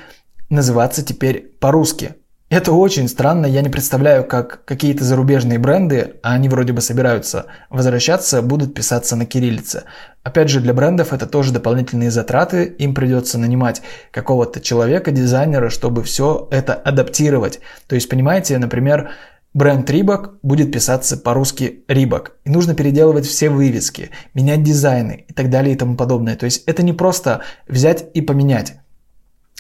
называться 0.50 1.04
теперь 1.04 1.54
по-русски. 1.61 2.16
Это 2.50 2.72
очень 2.72 3.08
странно, 3.08 3.46
я 3.46 3.62
не 3.62 3.70
представляю, 3.70 4.22
как 4.24 4.64
какие-то 4.64 5.02
зарубежные 5.02 5.58
бренды, 5.58 6.16
а 6.22 6.34
они 6.34 6.48
вроде 6.48 6.72
бы 6.72 6.82
собираются 6.82 7.46
возвращаться, 7.70 8.42
будут 8.42 8.74
писаться 8.74 9.16
на 9.16 9.24
кириллице. 9.24 9.84
Опять 10.22 10.50
же, 10.50 10.60
для 10.60 10.74
брендов 10.74 11.12
это 11.12 11.26
тоже 11.26 11.52
дополнительные 11.52 12.10
затраты, 12.10 12.64
им 12.64 12.94
придется 12.94 13.38
нанимать 13.38 13.80
какого-то 14.10 14.60
человека, 14.60 15.10
дизайнера, 15.10 15.70
чтобы 15.70 16.02
все 16.02 16.46
это 16.50 16.74
адаптировать. 16.74 17.60
То 17.88 17.94
есть, 17.94 18.10
понимаете, 18.10 18.58
например, 18.58 19.10
бренд 19.54 19.88
Рибок 19.88 20.34
будет 20.42 20.70
писаться 20.70 21.16
по-русски 21.16 21.84
Рибок. 21.88 22.36
И 22.44 22.50
нужно 22.50 22.74
переделывать 22.74 23.26
все 23.26 23.48
вывески, 23.48 24.10
менять 24.34 24.62
дизайны 24.62 25.24
и 25.28 25.32
так 25.32 25.48
далее 25.48 25.74
и 25.74 25.78
тому 25.78 25.96
подобное. 25.96 26.36
То 26.36 26.44
есть 26.44 26.64
это 26.66 26.82
не 26.82 26.92
просто 26.92 27.40
взять 27.66 28.04
и 28.12 28.20
поменять. 28.20 28.74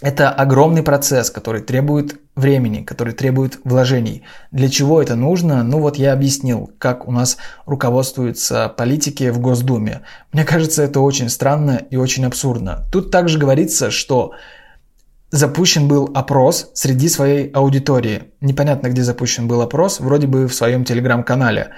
Это 0.02 0.30
огромный 0.30 0.82
процесс, 0.82 1.30
который 1.30 1.62
требует 1.62 2.20
времени, 2.34 2.82
который 2.82 3.14
требует 3.14 3.60
вложений. 3.62 4.24
Для 4.50 4.68
чего 4.68 5.00
это 5.00 5.14
нужно? 5.14 5.62
Ну 5.62 5.78
вот 5.78 5.96
я 5.96 6.12
объяснил, 6.12 6.72
как 6.78 7.06
у 7.06 7.12
нас 7.12 7.36
руководствуются 7.64 8.68
политики 8.68 9.30
в 9.30 9.38
Госдуме. 9.38 10.02
Мне 10.32 10.44
кажется, 10.44 10.82
это 10.82 10.98
очень 10.98 11.28
странно 11.28 11.80
и 11.90 11.96
очень 11.96 12.24
абсурдно. 12.24 12.84
Тут 12.90 13.12
также 13.12 13.38
говорится, 13.38 13.92
что 13.92 14.32
запущен 15.30 15.86
был 15.86 16.10
опрос 16.12 16.70
среди 16.74 17.08
своей 17.08 17.50
аудитории. 17.50 18.32
Непонятно, 18.40 18.88
где 18.88 19.02
запущен 19.02 19.46
был 19.46 19.62
опрос, 19.62 20.00
вроде 20.00 20.26
бы 20.26 20.48
в 20.48 20.54
своем 20.54 20.84
телеграм-канале. 20.84 21.70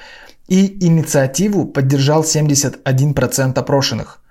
И 0.49 0.87
инициативу 0.87 1.66
поддержал 1.66 2.23
71% 2.23 3.58
опрошенных. 3.58 4.23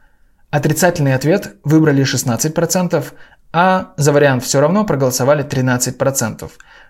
Отрицательный 0.56 1.16
ответ 1.16 1.58
выбрали 1.66 2.06
16%, 2.06 3.04
а 3.52 3.94
за 3.98 4.14
вариант 4.14 4.42
все 4.42 4.62
равно 4.62 4.86
проголосовали 4.86 5.44
13%. 5.44 6.50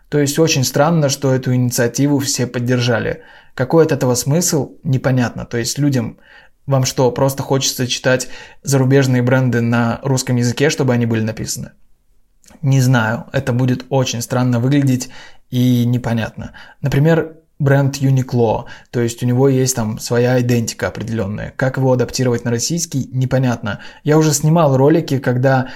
То 0.10 0.20
есть 0.20 0.38
очень 0.38 0.64
странно, 0.64 1.10
что 1.10 1.34
эту 1.34 1.52
инициативу 1.52 2.20
все 2.20 2.46
поддержали. 2.46 3.24
Какой 3.56 3.84
от 3.84 3.92
этого 3.92 4.14
смысл, 4.14 4.76
непонятно. 4.84 5.46
То 5.46 5.58
есть 5.58 5.80
людям, 5.80 6.20
вам 6.68 6.86
что, 6.86 7.10
просто 7.10 7.42
хочется 7.42 7.88
читать 7.88 8.28
зарубежные 8.62 9.24
бренды 9.24 9.62
на 9.62 10.00
русском 10.04 10.36
языке, 10.36 10.70
чтобы 10.70 10.94
они 10.94 11.08
были 11.08 11.22
написаны? 11.22 11.72
Не 12.62 12.82
знаю, 12.82 13.26
это 13.34 13.52
будет 13.52 13.88
очень 13.90 14.22
странно 14.22 14.60
выглядеть 14.60 15.10
и 15.50 15.86
непонятно. 15.88 16.52
Например, 16.82 17.38
бренд 17.58 17.98
Uniqlo, 17.98 18.66
то 18.92 19.00
есть 19.00 19.24
у 19.24 19.26
него 19.26 19.48
есть 19.48 19.76
там 19.76 19.98
своя 20.00 20.42
идентика 20.42 20.88
определенная. 20.88 21.54
Как 21.56 21.78
его 21.78 21.94
адаптировать 21.94 22.44
на 22.44 22.52
российский, 22.52 23.10
непонятно. 23.12 23.80
Я 24.04 24.18
уже 24.18 24.34
снимал 24.34 24.76
ролики, 24.76 25.20
когда 25.20 25.70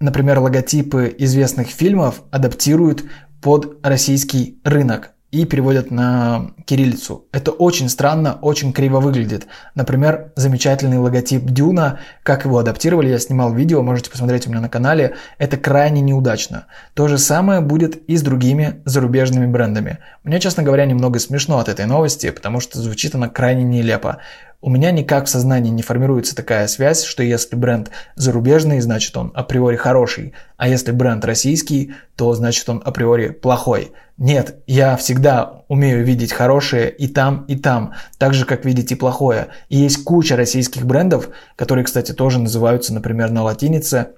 например, 0.00 0.38
логотипы 0.40 1.14
известных 1.18 1.68
фильмов 1.68 2.22
адаптируют 2.30 3.04
под 3.40 3.78
российский 3.82 4.60
рынок 4.64 5.13
и 5.34 5.44
переводят 5.46 5.90
на 5.90 6.52
кириллицу. 6.64 7.26
Это 7.32 7.50
очень 7.50 7.88
странно, 7.88 8.38
очень 8.40 8.72
криво 8.72 9.00
выглядит. 9.00 9.48
Например, 9.74 10.32
замечательный 10.36 10.98
логотип 10.98 11.44
Дюна, 11.44 11.98
как 12.22 12.44
его 12.44 12.58
адаптировали, 12.58 13.08
я 13.08 13.18
снимал 13.18 13.52
видео, 13.52 13.82
можете 13.82 14.10
посмотреть 14.10 14.46
у 14.46 14.50
меня 14.50 14.60
на 14.60 14.68
канале, 14.68 15.16
это 15.38 15.56
крайне 15.56 16.00
неудачно. 16.02 16.66
То 16.94 17.08
же 17.08 17.18
самое 17.18 17.60
будет 17.60 17.96
и 18.08 18.16
с 18.16 18.22
другими 18.22 18.80
зарубежными 18.84 19.46
брендами. 19.46 19.98
Мне, 20.22 20.38
честно 20.38 20.62
говоря, 20.62 20.86
немного 20.86 21.18
смешно 21.18 21.58
от 21.58 21.68
этой 21.68 21.86
новости, 21.86 22.30
потому 22.30 22.60
что 22.60 22.80
звучит 22.80 23.16
она 23.16 23.28
крайне 23.28 23.64
нелепо. 23.64 24.18
У 24.64 24.70
меня 24.70 24.92
никак 24.92 25.26
в 25.26 25.28
сознании 25.28 25.68
не 25.68 25.82
формируется 25.82 26.34
такая 26.34 26.68
связь, 26.68 27.04
что 27.04 27.22
если 27.22 27.54
бренд 27.54 27.90
зарубежный, 28.14 28.80
значит 28.80 29.14
он 29.14 29.30
априори 29.34 29.76
хороший, 29.76 30.32
а 30.56 30.68
если 30.68 30.90
бренд 30.90 31.22
российский, 31.26 31.92
то 32.16 32.32
значит 32.32 32.66
он 32.70 32.80
априори 32.82 33.28
плохой. 33.28 33.92
Нет, 34.16 34.62
я 34.66 34.96
всегда 34.96 35.64
умею 35.68 36.02
видеть 36.02 36.32
хорошее 36.32 36.90
и 36.90 37.08
там, 37.08 37.44
и 37.44 37.56
там, 37.56 37.92
так 38.16 38.32
же, 38.32 38.46
как 38.46 38.64
видеть 38.64 38.90
и 38.90 38.94
плохое. 38.94 39.48
И 39.68 39.76
есть 39.76 40.02
куча 40.02 40.34
российских 40.34 40.86
брендов, 40.86 41.28
которые, 41.56 41.84
кстати, 41.84 42.12
тоже 42.12 42.38
называются, 42.38 42.94
например, 42.94 43.32
на 43.32 43.42
латинице 43.42 44.12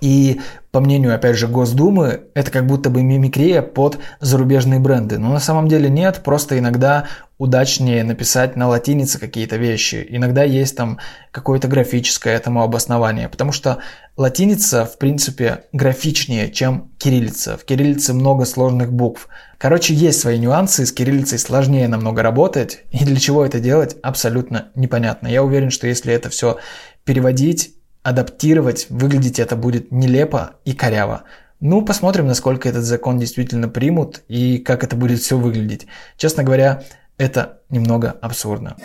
и 0.00 0.40
по 0.70 0.80
мнению, 0.80 1.14
опять 1.14 1.36
же, 1.36 1.46
Госдумы, 1.46 2.24
это 2.34 2.50
как 2.50 2.66
будто 2.66 2.90
бы 2.90 3.02
мимикрия 3.02 3.62
под 3.62 3.98
зарубежные 4.20 4.80
бренды. 4.80 5.18
Но 5.18 5.32
на 5.32 5.38
самом 5.38 5.68
деле 5.68 5.88
нет, 5.88 6.22
просто 6.24 6.58
иногда 6.58 7.06
удачнее 7.38 8.02
написать 8.02 8.56
на 8.56 8.68
латинице 8.68 9.20
какие-то 9.20 9.56
вещи. 9.56 10.04
Иногда 10.08 10.42
есть 10.42 10.76
там 10.76 10.98
какое-то 11.30 11.68
графическое 11.68 12.34
этому 12.34 12.62
обоснование, 12.62 13.28
потому 13.28 13.52
что 13.52 13.78
латиница, 14.16 14.84
в 14.84 14.98
принципе, 14.98 15.64
графичнее, 15.72 16.50
чем 16.50 16.90
кириллица. 16.98 17.56
В 17.56 17.64
кириллице 17.64 18.12
много 18.12 18.44
сложных 18.44 18.92
букв. 18.92 19.28
Короче, 19.58 19.94
есть 19.94 20.20
свои 20.20 20.38
нюансы, 20.38 20.86
с 20.86 20.92
кириллицей 20.92 21.38
сложнее 21.38 21.86
намного 21.86 22.22
работать, 22.22 22.80
и 22.90 23.04
для 23.04 23.16
чего 23.16 23.46
это 23.46 23.60
делать, 23.60 23.96
абсолютно 24.02 24.72
непонятно. 24.74 25.28
Я 25.28 25.44
уверен, 25.44 25.70
что 25.70 25.86
если 25.86 26.12
это 26.12 26.30
все 26.30 26.58
переводить 27.04 27.74
адаптировать, 28.04 28.86
выглядеть 28.90 29.40
это 29.40 29.56
будет 29.56 29.90
нелепо 29.90 30.52
и 30.64 30.74
коряво. 30.74 31.24
Ну, 31.58 31.82
посмотрим, 31.82 32.26
насколько 32.26 32.68
этот 32.68 32.84
закон 32.84 33.18
действительно 33.18 33.68
примут 33.68 34.22
и 34.28 34.58
как 34.58 34.84
это 34.84 34.94
будет 34.94 35.20
все 35.20 35.38
выглядеть. 35.38 35.86
Честно 36.16 36.44
говоря, 36.44 36.84
это 37.16 37.60
немного 37.70 38.14
абсурдно. 38.20 38.76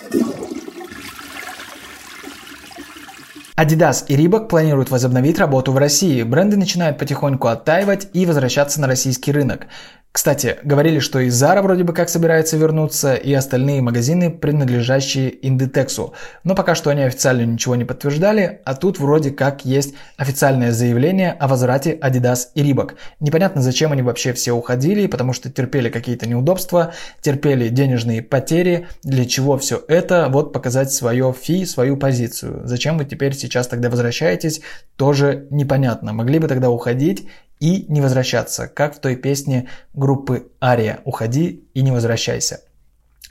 Adidas 3.60 4.06
и 4.08 4.16
Reebok 4.16 4.48
планируют 4.48 4.90
возобновить 4.90 5.38
работу 5.38 5.74
в 5.74 5.78
России. 5.78 6.24
Бренды 6.24 6.56
начинают 6.56 6.98
потихоньку 6.98 7.50
оттаивать 7.50 8.08
и 8.14 8.26
возвращаться 8.26 8.80
на 8.80 8.88
российский 8.88 9.34
рынок. 9.34 9.68
Кстати, 10.12 10.58
говорили, 10.64 10.98
что 10.98 11.20
и 11.20 11.28
Zara 11.28 11.62
вроде 11.62 11.84
бы 11.84 11.94
как 11.94 12.10
собирается 12.10 12.58
вернуться, 12.58 13.14
и 13.14 13.32
остальные 13.32 13.84
магазины, 13.84 14.32
принадлежащие 14.32 15.32
Inditex. 15.32 16.14
Но 16.44 16.56
пока 16.56 16.74
что 16.74 16.90
они 16.90 17.04
официально 17.04 17.44
ничего 17.44 17.76
не 17.76 17.86
подтверждали, 17.86 18.60
а 18.66 18.74
тут 18.74 19.00
вроде 19.00 19.30
как 19.30 19.66
есть 19.66 19.94
официальное 20.18 20.72
заявление 20.72 21.34
о 21.34 21.48
возврате 21.48 21.96
Adidas 22.02 22.48
и 22.56 22.64
Reebok. 22.64 22.96
Непонятно, 23.20 23.62
зачем 23.62 23.92
они 23.92 24.02
вообще 24.02 24.34
все 24.34 24.52
уходили, 24.54 25.06
потому 25.06 25.32
что 25.32 25.52
терпели 25.52 25.90
какие-то 25.90 26.28
неудобства, 26.28 26.92
терпели 27.22 27.70
денежные 27.70 28.24
потери. 28.24 28.88
Для 29.04 29.26
чего 29.26 29.60
все 29.60 29.80
это? 29.88 30.28
Вот 30.32 30.54
показать 30.54 30.92
свое 30.92 31.36
фи, 31.40 31.66
свою 31.66 31.98
позицию. 31.98 32.62
Зачем 32.66 32.98
вы 32.98 33.06
теперь 33.06 33.36
сейчас 33.36 33.68
тогда 33.68 33.92
возвращаетесь, 33.92 34.62
тоже 34.96 35.46
непонятно. 35.52 36.14
Могли 36.14 36.40
бы 36.40 36.48
тогда 36.48 36.72
уходить 36.72 37.28
и 37.60 37.86
не 37.90 38.02
возвращаться, 38.02 38.68
как 38.68 38.96
в 38.96 39.00
той 39.00 39.16
песне 39.16 39.68
группы 39.94 40.52
Ария 40.62 41.02
«Уходи 41.06 41.68
и 41.74 41.82
не 41.82 41.92
возвращайся». 41.92 42.62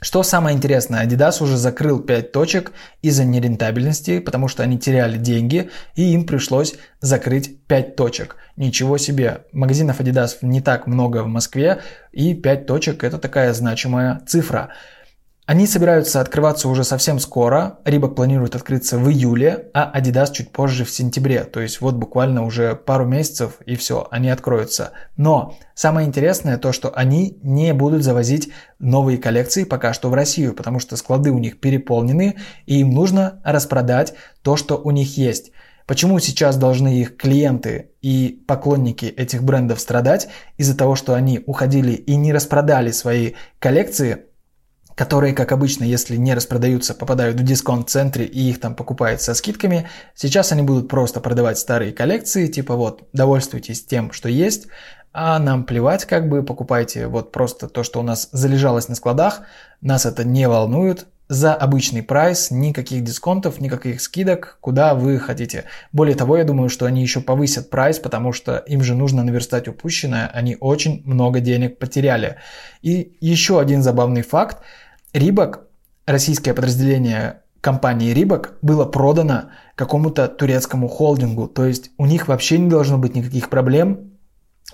Что 0.01 0.23
самое 0.23 0.55
интересное, 0.55 1.05
Adidas 1.05 1.43
уже 1.43 1.57
закрыл 1.57 1.99
5 1.99 2.31
точек 2.31 2.71
из-за 3.01 3.25
нерентабельности, 3.25 4.19
потому 4.19 4.47
что 4.47 4.63
они 4.63 4.79
теряли 4.79 5.17
деньги, 5.17 5.71
и 5.95 6.13
им 6.13 6.25
пришлось 6.25 6.75
закрыть 7.01 7.59
5 7.67 7.97
точек. 7.97 8.37
Ничего 8.55 8.97
себе, 8.97 9.43
магазинов 9.51 9.99
Adidas 9.99 10.37
не 10.41 10.61
так 10.61 10.87
много 10.87 11.23
в 11.23 11.27
Москве, 11.27 11.81
и 12.13 12.33
5 12.33 12.65
точек 12.65 13.03
это 13.03 13.17
такая 13.17 13.53
значимая 13.53 14.21
цифра. 14.25 14.69
Они 15.49 15.65
собираются 15.65 16.21
открываться 16.21 16.69
уже 16.69 16.83
совсем 16.83 17.17
скоро. 17.17 17.79
Рибок 17.83 18.13
планирует 18.13 18.55
открыться 18.55 18.99
в 18.99 19.09
июле, 19.09 19.71
а 19.73 19.99
Adidas 19.99 20.31
чуть 20.31 20.51
позже 20.51 20.85
в 20.85 20.91
сентябре. 20.91 21.43
То 21.43 21.59
есть 21.59 21.81
вот 21.81 21.95
буквально 21.95 22.45
уже 22.45 22.75
пару 22.75 23.05
месяцев 23.07 23.53
и 23.65 23.75
все, 23.75 24.07
они 24.11 24.29
откроются. 24.29 24.91
Но 25.17 25.57
самое 25.73 26.07
интересное 26.07 26.59
то, 26.59 26.71
что 26.71 26.95
они 26.95 27.39
не 27.41 27.73
будут 27.73 28.03
завозить 28.03 28.51
новые 28.77 29.17
коллекции 29.17 29.63
пока 29.63 29.91
что 29.91 30.11
в 30.11 30.13
Россию, 30.13 30.53
потому 30.53 30.77
что 30.77 30.95
склады 30.97 31.31
у 31.31 31.39
них 31.39 31.59
переполнены 31.59 32.35
и 32.67 32.81
им 32.81 32.91
нужно 32.91 33.41
распродать 33.43 34.13
то, 34.43 34.55
что 34.55 34.77
у 34.77 34.91
них 34.91 35.17
есть. 35.17 35.51
Почему 35.87 36.19
сейчас 36.19 36.57
должны 36.57 36.99
их 37.01 37.17
клиенты 37.17 37.89
и 38.03 38.43
поклонники 38.47 39.05
этих 39.05 39.41
брендов 39.41 39.79
страдать 39.79 40.27
из-за 40.57 40.77
того, 40.77 40.93
что 40.93 41.15
они 41.15 41.41
уходили 41.47 41.93
и 41.93 42.15
не 42.17 42.33
распродали 42.33 42.91
свои 42.91 43.31
коллекции– 43.57 44.25
которые, 44.99 45.33
как 45.33 45.53
обычно, 45.53 45.85
если 45.85 46.17
не 46.17 46.33
распродаются, 46.33 46.93
попадают 46.93 47.39
в 47.39 47.43
дисконт-центре 47.45 48.25
и 48.25 48.49
их 48.49 48.59
там 48.59 48.75
покупают 48.75 49.21
со 49.21 49.33
скидками. 49.33 49.87
Сейчас 50.13 50.51
они 50.51 50.61
будут 50.61 50.89
просто 50.89 51.21
продавать 51.21 51.57
старые 51.57 51.93
коллекции, 51.93 52.47
типа 52.47 52.75
вот, 52.75 53.07
довольствуйтесь 53.13 53.85
тем, 53.85 54.11
что 54.11 54.27
есть, 54.27 54.67
а 55.13 55.39
нам 55.39 55.63
плевать, 55.63 56.03
как 56.03 56.27
бы 56.27 56.43
покупайте 56.43 57.07
вот 57.07 57.31
просто 57.31 57.69
то, 57.69 57.81
что 57.83 58.01
у 58.01 58.03
нас 58.03 58.27
залежалось 58.33 58.89
на 58.89 58.95
складах, 58.95 59.43
нас 59.79 60.05
это 60.05 60.25
не 60.25 60.49
волнует, 60.49 61.07
за 61.29 61.53
обычный 61.53 62.03
прайс, 62.03 62.51
никаких 62.51 63.03
дисконтов, 63.03 63.61
никаких 63.61 64.01
скидок, 64.01 64.57
куда 64.59 64.95
вы 64.95 65.17
хотите. 65.19 65.65
Более 65.93 66.15
того, 66.15 66.35
я 66.37 66.43
думаю, 66.43 66.69
что 66.69 66.87
они 66.87 67.01
еще 67.03 67.21
повысят 67.21 67.69
прайс, 67.69 67.99
потому 67.99 68.33
что 68.33 68.57
им 68.57 68.83
же 68.83 68.95
нужно 68.95 69.23
наверстать 69.23 69.67
упущенное, 69.69 70.29
они 70.33 70.57
очень 70.59 71.03
много 71.05 71.39
денег 71.39 71.77
потеряли. 71.77 72.37
И 72.81 73.15
еще 73.21 73.61
один 73.61 73.81
забавный 73.81 74.23
факт– 74.23 74.57
Рибок, 75.13 75.67
российское 76.05 76.53
подразделение 76.53 77.41
компании 77.61 78.13
Рибок, 78.13 78.57
было 78.61 78.85
продано 78.85 79.49
какому-то 79.75 80.27
турецкому 80.27 80.87
холдингу. 80.87 81.47
То 81.47 81.65
есть 81.65 81.91
у 81.97 82.05
них 82.05 82.27
вообще 82.27 82.59
не 82.59 82.69
должно 82.69 82.97
быть 82.97 83.15
никаких 83.15 83.49
проблем. 83.49 84.11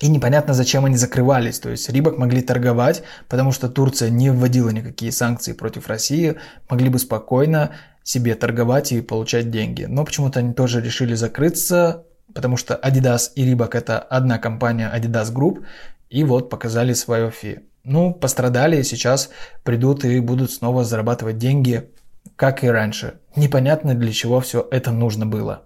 И 0.02 0.10
непонятно, 0.10 0.54
зачем 0.54 0.84
они 0.84 0.98
закрывались. 0.98 1.60
То 1.60 1.70
есть 1.70 1.90
Рибок 1.90 2.18
могли 2.18 2.42
торговать, 2.42 3.04
потому 3.30 3.54
что 3.54 3.70
Турция 3.70 4.10
не 4.10 4.30
вводила 4.30 4.70
никакие 4.70 5.14
санкции 5.14 5.54
против 5.54 5.88
России. 5.88 6.36
Могли 6.70 6.90
бы 6.90 7.00
спокойно 7.00 7.72
себе 8.04 8.36
торговать 8.36 8.92
и 8.92 9.02
получать 9.02 9.50
деньги. 9.50 9.86
Но 9.86 10.04
почему-то 10.04 10.40
они 10.40 10.54
тоже 10.54 10.82
решили 10.82 11.16
закрыться, 11.16 12.04
потому 12.34 12.58
что 12.58 12.76
Adidas 12.76 13.32
и 13.36 13.46
Рибок 13.46 13.74
это 13.74 14.00
одна 14.00 14.38
компания 14.38 14.92
Adidas 14.94 15.34
Group. 15.34 15.64
И 16.10 16.26
вот 16.26 16.50
показали 16.50 16.92
свое 16.92 17.32
фи. 17.32 17.62
Ну, 17.86 18.14
пострадали, 18.14 18.82
сейчас 18.82 19.30
придут 19.64 20.06
и 20.06 20.20
будут 20.20 20.52
снова 20.52 20.84
зарабатывать 20.84 21.38
деньги, 21.38 21.92
как 22.36 22.64
и 22.64 22.68
раньше. 22.68 23.20
Непонятно, 23.36 23.94
для 23.94 24.12
чего 24.12 24.42
все 24.42 24.68
это 24.72 24.92
нужно 24.92 25.28
было. 25.28 25.66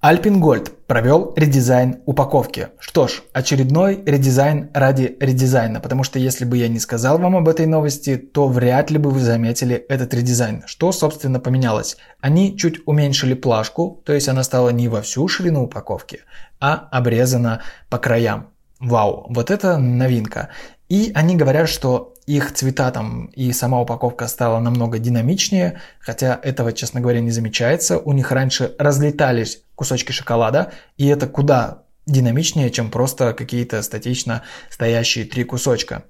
Альпингольд 0.00 0.86
провел 0.86 1.32
редизайн 1.34 2.02
упаковки. 2.06 2.68
Что 2.78 3.08
ж, 3.08 3.24
очередной 3.32 4.00
редизайн 4.06 4.70
ради 4.72 5.16
редизайна, 5.18 5.80
потому 5.80 6.04
что 6.04 6.20
если 6.20 6.44
бы 6.44 6.56
я 6.56 6.68
не 6.68 6.78
сказал 6.78 7.18
вам 7.18 7.34
об 7.34 7.48
этой 7.48 7.66
новости, 7.66 8.16
то 8.16 8.46
вряд 8.46 8.92
ли 8.92 8.98
бы 8.98 9.10
вы 9.10 9.18
заметили 9.18 9.74
этот 9.74 10.14
редизайн. 10.14 10.62
Что, 10.66 10.92
собственно, 10.92 11.40
поменялось? 11.40 11.96
Они 12.20 12.56
чуть 12.56 12.86
уменьшили 12.86 13.34
плашку, 13.34 14.00
то 14.06 14.12
есть 14.12 14.28
она 14.28 14.44
стала 14.44 14.68
не 14.68 14.86
во 14.86 15.02
всю 15.02 15.26
ширину 15.26 15.64
упаковки, 15.64 16.20
а 16.60 16.74
обрезана 16.92 17.62
по 17.90 17.98
краям. 17.98 18.50
Вау, 18.78 19.26
вот 19.30 19.50
это 19.50 19.78
новинка. 19.78 20.50
И 20.88 21.12
они 21.14 21.36
говорят, 21.36 21.68
что 21.68 22.14
их 22.26 22.52
цвета 22.52 22.90
там 22.90 23.26
и 23.26 23.52
сама 23.52 23.80
упаковка 23.80 24.26
стала 24.26 24.60
намного 24.60 24.98
динамичнее, 24.98 25.80
хотя 26.00 26.38
этого, 26.42 26.72
честно 26.72 27.00
говоря, 27.00 27.20
не 27.20 27.30
замечается. 27.30 27.98
У 27.98 28.12
них 28.12 28.32
раньше 28.32 28.74
разлетались 28.78 29.62
кусочки 29.74 30.12
шоколада, 30.12 30.72
и 30.96 31.06
это 31.06 31.26
куда 31.26 31.84
динамичнее, 32.06 32.70
чем 32.70 32.90
просто 32.90 33.32
какие-то 33.32 33.82
статично 33.82 34.42
стоящие 34.70 35.24
три 35.24 35.44
кусочка. 35.44 36.04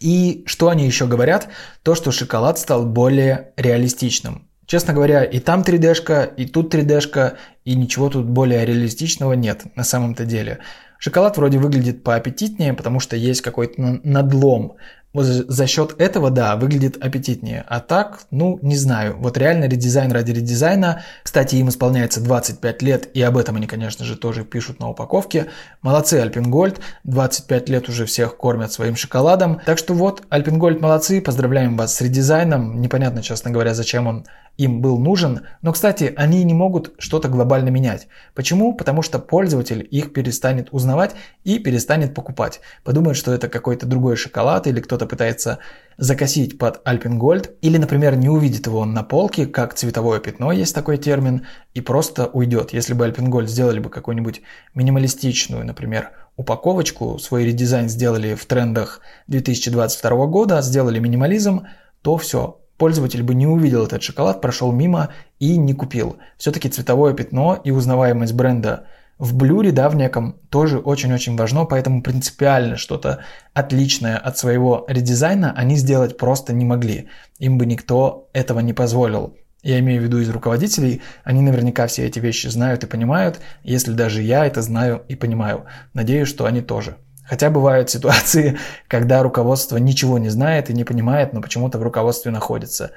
И 0.00 0.42
что 0.46 0.68
они 0.68 0.86
еще 0.86 1.06
говорят? 1.06 1.48
То, 1.82 1.94
что 1.94 2.12
шоколад 2.12 2.58
стал 2.58 2.84
более 2.84 3.52
реалистичным. 3.56 4.48
Честно 4.66 4.92
говоря, 4.92 5.24
и 5.24 5.40
там 5.40 5.62
3D-шка, 5.62 6.24
и 6.24 6.46
тут 6.46 6.74
3D-шка, 6.74 7.36
и 7.64 7.74
ничего 7.74 8.08
тут 8.08 8.26
более 8.26 8.64
реалистичного 8.64 9.34
нет 9.34 9.64
на 9.76 9.84
самом-то 9.84 10.24
деле. 10.24 10.60
Шоколад 11.04 11.36
вроде 11.36 11.58
выглядит 11.58 12.02
поаппетитнее, 12.02 12.72
потому 12.72 12.98
что 12.98 13.14
есть 13.14 13.42
какой-то 13.42 13.74
надлом. 14.04 14.76
Вот 15.12 15.26
за 15.26 15.66
счет 15.66 15.94
этого, 15.98 16.30
да, 16.30 16.56
выглядит 16.56 16.96
аппетитнее. 16.96 17.62
А 17.68 17.80
так, 17.80 18.22
ну, 18.30 18.58
не 18.62 18.74
знаю. 18.78 19.14
Вот 19.18 19.36
реально 19.36 19.66
редизайн 19.66 20.10
ради 20.12 20.32
редизайна. 20.32 21.02
Кстати, 21.22 21.56
им 21.56 21.68
исполняется 21.68 22.22
25 22.22 22.80
лет, 22.80 23.10
и 23.12 23.20
об 23.20 23.36
этом 23.36 23.56
они, 23.56 23.66
конечно 23.66 24.06
же, 24.06 24.16
тоже 24.16 24.44
пишут 24.44 24.80
на 24.80 24.88
упаковке. 24.88 25.48
Молодцы, 25.82 26.14
Альпингольд. 26.14 26.80
25 27.04 27.68
лет 27.68 27.90
уже 27.90 28.06
всех 28.06 28.38
кормят 28.38 28.72
своим 28.72 28.96
шоколадом. 28.96 29.60
Так 29.66 29.76
что 29.76 29.92
вот, 29.92 30.22
Альпингольд 30.30 30.80
молодцы. 30.80 31.20
Поздравляем 31.20 31.76
вас 31.76 31.94
с 31.94 32.00
редизайном. 32.00 32.80
Непонятно, 32.80 33.22
честно 33.22 33.50
говоря, 33.50 33.74
зачем 33.74 34.06
он 34.06 34.24
им 34.56 34.80
был 34.80 34.98
нужен. 34.98 35.42
Но, 35.62 35.72
кстати, 35.72 36.12
они 36.16 36.44
не 36.44 36.54
могут 36.54 36.94
что-то 36.98 37.28
глобально 37.28 37.70
менять. 37.70 38.08
Почему? 38.34 38.74
Потому 38.74 39.02
что 39.02 39.18
пользователь 39.18 39.86
их 39.90 40.12
перестанет 40.12 40.68
узнавать 40.70 41.14
и 41.42 41.58
перестанет 41.58 42.14
покупать. 42.14 42.60
Подумает, 42.84 43.16
что 43.16 43.32
это 43.32 43.48
какой-то 43.48 43.86
другой 43.86 44.16
шоколад 44.16 44.66
или 44.66 44.80
кто-то 44.80 45.06
пытается 45.06 45.58
закосить 45.96 46.58
под 46.58 46.80
Альпингольд. 46.84 47.52
Или, 47.62 47.78
например, 47.78 48.16
не 48.16 48.28
увидит 48.28 48.66
его 48.66 48.84
на 48.84 49.02
полке, 49.02 49.46
как 49.46 49.74
цветовое 49.74 50.20
пятно, 50.20 50.52
есть 50.52 50.74
такой 50.74 50.98
термин, 50.98 51.46
и 51.74 51.80
просто 51.80 52.26
уйдет. 52.26 52.72
Если 52.72 52.94
бы 52.94 53.04
Альпингольд 53.04 53.50
сделали 53.50 53.80
бы 53.80 53.90
какую-нибудь 53.90 54.42
минималистичную, 54.74 55.64
например, 55.64 56.10
упаковочку, 56.36 57.18
свой 57.18 57.44
редизайн 57.44 57.88
сделали 57.88 58.34
в 58.34 58.44
трендах 58.46 59.00
2022 59.28 60.26
года, 60.26 60.62
сделали 60.62 60.98
минимализм, 60.98 61.66
то 62.02 62.16
все, 62.16 62.60
Пользователь 62.76 63.22
бы 63.22 63.34
не 63.34 63.46
увидел 63.46 63.84
этот 63.84 64.02
шоколад, 64.02 64.40
прошел 64.40 64.72
мимо 64.72 65.10
и 65.38 65.56
не 65.56 65.74
купил. 65.74 66.16
Все-таки 66.38 66.68
цветовое 66.68 67.14
пятно 67.14 67.60
и 67.62 67.70
узнаваемость 67.70 68.34
бренда 68.34 68.86
в 69.18 69.36
блюре, 69.36 69.70
да, 69.70 69.88
в 69.88 69.96
неком, 69.96 70.36
тоже 70.50 70.78
очень-очень 70.78 71.36
важно, 71.36 71.64
поэтому 71.66 72.02
принципиально 72.02 72.76
что-то 72.76 73.20
отличное 73.52 74.18
от 74.18 74.38
своего 74.38 74.84
редизайна 74.88 75.52
они 75.56 75.76
сделать 75.76 76.18
просто 76.18 76.52
не 76.52 76.64
могли. 76.64 77.08
Им 77.38 77.58
бы 77.58 77.66
никто 77.66 78.28
этого 78.32 78.60
не 78.60 78.72
позволил. 78.72 79.36
Я 79.62 79.78
имею 79.78 80.02
в 80.02 80.04
виду 80.04 80.18
из 80.18 80.28
руководителей, 80.28 81.00
они 81.22 81.40
наверняка 81.40 81.86
все 81.86 82.04
эти 82.06 82.18
вещи 82.18 82.48
знают 82.48 82.84
и 82.84 82.86
понимают, 82.86 83.40
если 83.62 83.92
даже 83.92 84.20
я 84.20 84.44
это 84.44 84.60
знаю 84.62 85.04
и 85.08 85.14
понимаю. 85.14 85.64
Надеюсь, 85.94 86.28
что 86.28 86.44
они 86.44 86.60
тоже. 86.60 86.96
Хотя 87.24 87.50
бывают 87.50 87.90
ситуации, 87.90 88.58
когда 88.88 89.22
руководство 89.22 89.76
ничего 89.78 90.18
не 90.18 90.28
знает 90.28 90.70
и 90.70 90.74
не 90.74 90.84
понимает, 90.84 91.32
но 91.32 91.40
почему-то 91.40 91.78
в 91.78 91.82
руководстве 91.82 92.30
находится. 92.30 92.92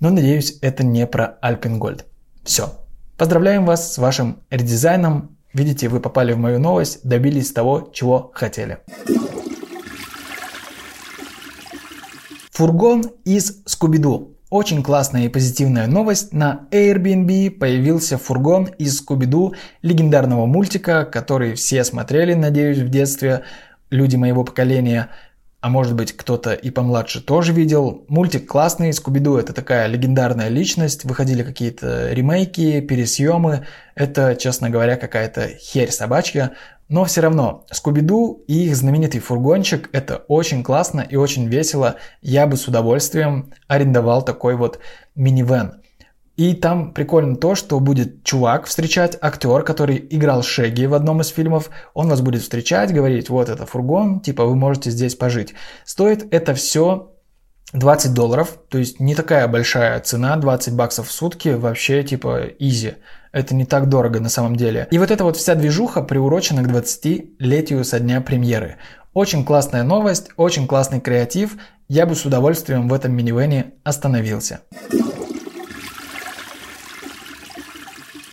Но 0.00 0.10
надеюсь, 0.10 0.58
это 0.62 0.84
не 0.84 1.06
про 1.06 1.38
Альпингольд. 1.40 2.04
Все. 2.44 2.74
Поздравляем 3.16 3.64
вас 3.64 3.94
с 3.94 3.98
вашим 3.98 4.40
редизайном. 4.50 5.36
Видите, 5.52 5.88
вы 5.88 6.00
попали 6.00 6.32
в 6.32 6.38
мою 6.38 6.58
новость, 6.58 7.00
добились 7.04 7.52
того, 7.52 7.90
чего 7.92 8.32
хотели. 8.34 8.78
Фургон 12.50 13.04
из 13.24 13.62
Скубиду. 13.66 14.33
Очень 14.50 14.82
классная 14.82 15.24
и 15.24 15.28
позитивная 15.28 15.86
новость. 15.86 16.32
На 16.32 16.68
Airbnb 16.70 17.50
появился 17.50 18.18
фургон 18.18 18.66
из 18.78 18.98
Скуби-Ду, 18.98 19.54
легендарного 19.82 20.46
мультика, 20.46 21.04
который 21.04 21.54
все 21.54 21.82
смотрели, 21.82 22.34
надеюсь, 22.34 22.78
в 22.78 22.88
детстве, 22.88 23.44
люди 23.90 24.16
моего 24.16 24.44
поколения. 24.44 25.08
А 25.60 25.70
может 25.70 25.94
быть, 25.94 26.14
кто-то 26.14 26.52
и 26.52 26.68
помладше 26.70 27.22
тоже 27.22 27.54
видел. 27.54 28.04
Мультик 28.08 28.46
классный, 28.46 28.92
Скуби-Ду 28.92 29.38
это 29.38 29.54
такая 29.54 29.86
легендарная 29.86 30.48
личность. 30.48 31.04
Выходили 31.04 31.42
какие-то 31.42 32.12
ремейки, 32.12 32.82
пересъемы. 32.82 33.66
Это, 33.94 34.36
честно 34.36 34.68
говоря, 34.68 34.96
какая-то 34.96 35.48
херь 35.56 35.90
собачья. 35.90 36.52
Но 36.88 37.04
все 37.04 37.22
равно, 37.22 37.64
Скуби-Ду 37.70 38.44
и 38.46 38.66
их 38.66 38.76
знаменитый 38.76 39.20
фургончик– 39.20 39.88
это 39.92 40.18
очень 40.28 40.62
классно 40.62 41.00
и 41.00 41.16
очень 41.16 41.46
весело. 41.46 41.96
Я 42.20 42.46
бы 42.46 42.56
с 42.56 42.68
удовольствием 42.68 43.52
арендовал 43.68 44.22
такой 44.22 44.54
вот 44.54 44.78
минивэн. 45.14 45.80
И 46.36 46.54
там 46.54 46.92
прикольно 46.92 47.36
то, 47.36 47.54
что 47.54 47.78
будет 47.78 48.24
чувак 48.24 48.66
встречать, 48.66 49.16
актер, 49.20 49.62
который 49.62 50.04
играл 50.10 50.42
Шеги 50.42 50.84
в 50.86 50.94
одном 50.94 51.20
из 51.20 51.28
фильмов. 51.28 51.70
Он 51.94 52.08
вас 52.08 52.20
будет 52.20 52.42
встречать, 52.42 52.92
говорить, 52.92 53.30
вот 53.30 53.48
это 53.48 53.66
фургон, 53.66 54.20
типа 54.20 54.44
вы 54.44 54.56
можете 54.56 54.90
здесь 54.90 55.14
пожить. 55.14 55.54
Стоит 55.84 56.34
это 56.34 56.54
все 56.54 57.12
20 57.72 58.14
долларов, 58.14 58.58
то 58.68 58.78
есть 58.78 58.98
не 58.98 59.14
такая 59.14 59.46
большая 59.46 60.00
цена, 60.00 60.36
20 60.36 60.74
баксов 60.74 61.08
в 61.08 61.12
сутки, 61.12 61.50
вообще 61.50 62.02
типа 62.02 62.46
изи. 62.58 62.94
Это 63.34 63.52
не 63.52 63.64
так 63.64 63.88
дорого 63.88 64.20
на 64.20 64.28
самом 64.28 64.54
деле. 64.54 64.86
И 64.92 64.98
вот 64.98 65.10
эта 65.10 65.24
вот 65.24 65.36
вся 65.36 65.56
движуха 65.56 66.02
приурочена 66.02 66.62
к 66.62 66.68
20-летию 66.68 67.84
со 67.84 67.98
дня 67.98 68.20
премьеры. 68.20 68.76
Очень 69.12 69.44
классная 69.44 69.82
новость, 69.82 70.30
очень 70.36 70.68
классный 70.68 71.00
креатив. 71.00 71.56
Я 71.88 72.06
бы 72.06 72.14
с 72.14 72.24
удовольствием 72.24 72.88
в 72.88 72.94
этом 72.94 73.12
минивене 73.12 73.72
остановился. 73.82 74.60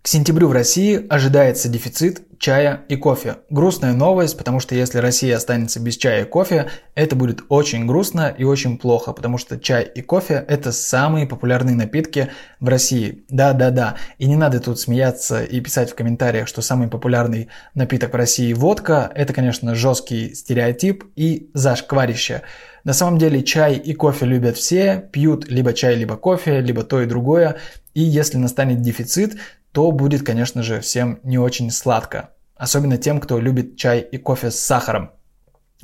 К 0.01 0.07
сентябрю 0.07 0.47
в 0.47 0.51
России 0.51 1.05
ожидается 1.09 1.69
дефицит 1.69 2.23
чая 2.39 2.81
и 2.89 2.95
кофе. 2.95 3.35
Грустная 3.51 3.93
новость, 3.93 4.35
потому 4.35 4.59
что 4.59 4.73
если 4.73 4.97
Россия 4.97 5.37
останется 5.37 5.79
без 5.79 5.95
чая 5.95 6.23
и 6.23 6.27
кофе, 6.27 6.71
это 6.95 7.15
будет 7.15 7.43
очень 7.49 7.85
грустно 7.85 8.33
и 8.35 8.43
очень 8.43 8.79
плохо, 8.79 9.13
потому 9.13 9.37
что 9.37 9.59
чай 9.59 9.83
и 9.83 10.01
кофе– 10.01 10.43
это 10.47 10.71
самые 10.71 11.27
популярные 11.27 11.75
напитки 11.75 12.29
в 12.59 12.67
России. 12.67 13.25
Да-да-да. 13.29 13.97
И 14.17 14.25
не 14.25 14.35
надо 14.35 14.59
тут 14.59 14.79
смеяться 14.79 15.43
и 15.43 15.59
писать 15.61 15.91
в 15.91 15.95
комментариях, 15.95 16.47
что 16.47 16.63
самый 16.63 16.87
популярный 16.87 17.49
напиток 17.75 18.13
в 18.13 18.17
России– 18.17 18.53
водка. 18.55 19.11
Это, 19.13 19.33
конечно, 19.33 19.75
жесткий 19.75 20.33
стереотип 20.33 21.03
и 21.15 21.51
зашкварище. 21.53 22.41
На 22.83 22.93
самом 22.93 23.19
деле 23.19 23.43
чай 23.43 23.75
и 23.75 23.93
кофе 23.93 24.25
любят 24.25 24.57
все, 24.57 25.07
пьют 25.11 25.47
либо 25.47 25.73
чай, 25.73 25.93
либо 25.93 26.17
кофе, 26.17 26.59
либо 26.59 26.81
то 26.81 27.03
и 27.03 27.05
другое. 27.05 27.57
И 27.93 28.01
если 28.01 28.37
настанет 28.37 28.81
дефицит, 28.81 29.35
то 29.71 29.91
будет, 29.91 30.23
конечно 30.23 30.63
же, 30.63 30.81
всем 30.81 31.19
не 31.23 31.37
очень 31.37 31.71
сладко. 31.71 32.31
Особенно 32.55 32.97
тем, 32.97 33.19
кто 33.19 33.39
любит 33.39 33.77
чай 33.77 33.99
и 33.99 34.17
кофе 34.17 34.51
с 34.51 34.59
сахаром. 34.59 35.11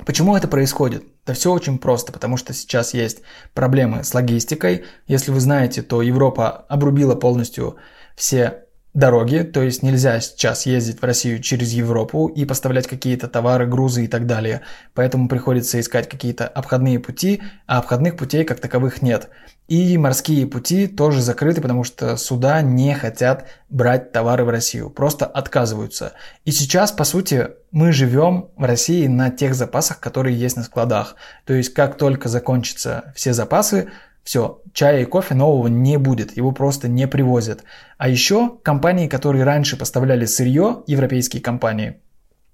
Почему 0.06 0.36
это 0.36 0.46
происходит? 0.46 1.04
Да 1.26 1.34
все 1.34 1.52
очень 1.52 1.78
просто, 1.78 2.12
потому 2.12 2.36
что 2.36 2.54
сейчас 2.54 2.94
есть 2.94 3.22
проблемы 3.52 4.04
с 4.04 4.14
логистикой. 4.14 4.84
Если 5.06 5.32
вы 5.32 5.40
знаете, 5.40 5.82
то 5.82 6.02
Европа 6.02 6.66
обрубила 6.68 7.14
полностью 7.16 7.76
все 8.14 8.64
дороги, 8.98 9.38
то 9.42 9.62
есть 9.62 9.84
нельзя 9.84 10.20
сейчас 10.20 10.66
ездить 10.66 11.00
в 11.00 11.04
Россию 11.04 11.40
через 11.40 11.72
Европу 11.72 12.26
и 12.26 12.44
поставлять 12.44 12.88
какие-то 12.88 13.28
товары, 13.28 13.66
грузы 13.66 14.04
и 14.04 14.08
так 14.08 14.26
далее. 14.26 14.62
Поэтому 14.92 15.28
приходится 15.28 15.78
искать 15.78 16.08
какие-то 16.08 16.48
обходные 16.48 16.98
пути, 16.98 17.40
а 17.66 17.78
обходных 17.78 18.16
путей 18.16 18.44
как 18.44 18.58
таковых 18.58 19.00
нет. 19.00 19.28
И 19.68 19.96
морские 19.98 20.46
пути 20.46 20.88
тоже 20.88 21.20
закрыты, 21.20 21.60
потому 21.60 21.84
что 21.84 22.16
суда 22.16 22.60
не 22.62 22.94
хотят 22.94 23.46
брать 23.68 24.12
товары 24.12 24.44
в 24.44 24.48
Россию, 24.48 24.90
просто 24.90 25.26
отказываются. 25.26 26.14
И 26.44 26.50
сейчас, 26.50 26.90
по 26.90 27.04
сути, 27.04 27.48
мы 27.70 27.92
живем 27.92 28.48
в 28.56 28.64
России 28.64 29.06
на 29.06 29.30
тех 29.30 29.54
запасах, 29.54 30.00
которые 30.00 30.36
есть 30.36 30.56
на 30.56 30.64
складах. 30.64 31.16
То 31.44 31.52
есть, 31.52 31.74
как 31.74 31.98
только 31.98 32.28
закончатся 32.28 33.12
все 33.14 33.34
запасы, 33.34 33.90
все, 34.28 34.60
чая 34.74 35.00
и 35.00 35.04
кофе 35.06 35.34
нового 35.34 35.68
не 35.68 35.96
будет, 35.96 36.36
его 36.36 36.52
просто 36.52 36.86
не 36.86 37.08
привозят. 37.08 37.64
А 37.96 38.10
еще 38.10 38.58
компании, 38.62 39.08
которые 39.08 39.44
раньше 39.44 39.78
поставляли 39.78 40.26
сырье, 40.26 40.82
европейские 40.86 41.40
компании, 41.40 42.02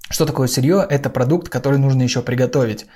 что 0.08 0.24
такое 0.24 0.46
сырье? 0.46 0.87
Это 0.88 1.10
продукт, 1.10 1.48
который 1.48 1.80
нужно 1.80 2.02
еще 2.02 2.22
приготовить. 2.22 2.87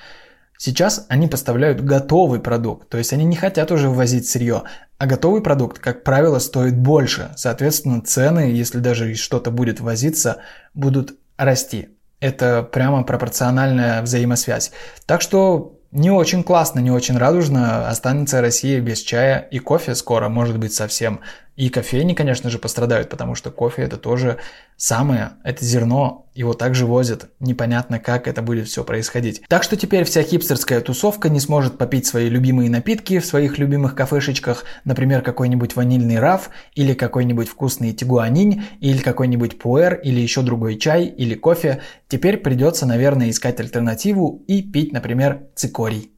Сейчас 0.56 1.06
они 1.08 1.26
поставляют 1.26 1.80
готовый 1.80 2.38
продукт, 2.38 2.88
то 2.88 2.98
есть 2.98 3.12
они 3.12 3.24
не 3.24 3.34
хотят 3.34 3.72
уже 3.72 3.88
ввозить 3.88 4.28
сырье, 4.28 4.62
а 4.96 5.06
готовый 5.06 5.42
продукт, 5.42 5.80
как 5.80 6.04
правило, 6.04 6.38
стоит 6.38 6.78
больше. 6.78 7.32
Соответственно, 7.36 8.00
цены, 8.00 8.52
если 8.52 8.78
даже 8.78 9.12
что-то 9.16 9.50
будет 9.50 9.80
возиться, 9.80 10.42
будут 10.74 11.18
расти. 11.36 11.88
Это 12.20 12.62
прямо 12.62 13.02
пропорциональная 13.02 14.02
взаимосвязь. 14.02 14.70
Так 15.04 15.20
что 15.20 15.77
не 15.90 16.10
очень 16.10 16.42
классно, 16.42 16.80
не 16.80 16.90
очень 16.90 17.16
радужно. 17.16 17.88
Останется 17.88 18.40
Россия 18.40 18.80
без 18.80 19.00
чая 19.00 19.38
и 19.50 19.58
кофе 19.58 19.94
скоро, 19.94 20.28
может 20.28 20.58
быть, 20.58 20.74
совсем. 20.74 21.20
И 21.58 21.70
кофейни, 21.70 22.14
конечно 22.14 22.50
же, 22.50 22.60
пострадают, 22.60 23.08
потому 23.08 23.34
что 23.34 23.50
кофе 23.50 23.82
это 23.82 23.96
тоже 23.96 24.38
самое, 24.76 25.32
это 25.42 25.64
зерно, 25.64 26.28
его 26.32 26.54
также 26.54 26.86
возят. 26.86 27.30
Непонятно, 27.40 27.98
как 27.98 28.28
это 28.28 28.42
будет 28.42 28.68
все 28.68 28.84
происходить. 28.84 29.42
Так 29.48 29.64
что 29.64 29.76
теперь 29.76 30.04
вся 30.04 30.22
хипстерская 30.22 30.80
тусовка 30.80 31.28
не 31.28 31.40
сможет 31.40 31.76
попить 31.76 32.06
свои 32.06 32.28
любимые 32.28 32.70
напитки 32.70 33.18
в 33.18 33.26
своих 33.26 33.58
любимых 33.58 33.96
кафешечках, 33.96 34.62
например, 34.84 35.20
какой-нибудь 35.20 35.74
ванильный 35.74 36.20
раф, 36.20 36.50
или 36.76 36.94
какой-нибудь 36.94 37.48
вкусный 37.48 37.92
тигуанинь, 37.92 38.62
или 38.78 38.98
какой-нибудь 38.98 39.58
пуэр, 39.58 39.94
или 39.94 40.20
еще 40.20 40.42
другой 40.42 40.78
чай, 40.78 41.06
или 41.06 41.34
кофе. 41.34 41.80
Теперь 42.06 42.36
придется, 42.36 42.86
наверное, 42.86 43.30
искать 43.30 43.58
альтернативу 43.58 44.44
и 44.46 44.62
пить, 44.62 44.92
например, 44.92 45.40
цикорий. 45.56 46.12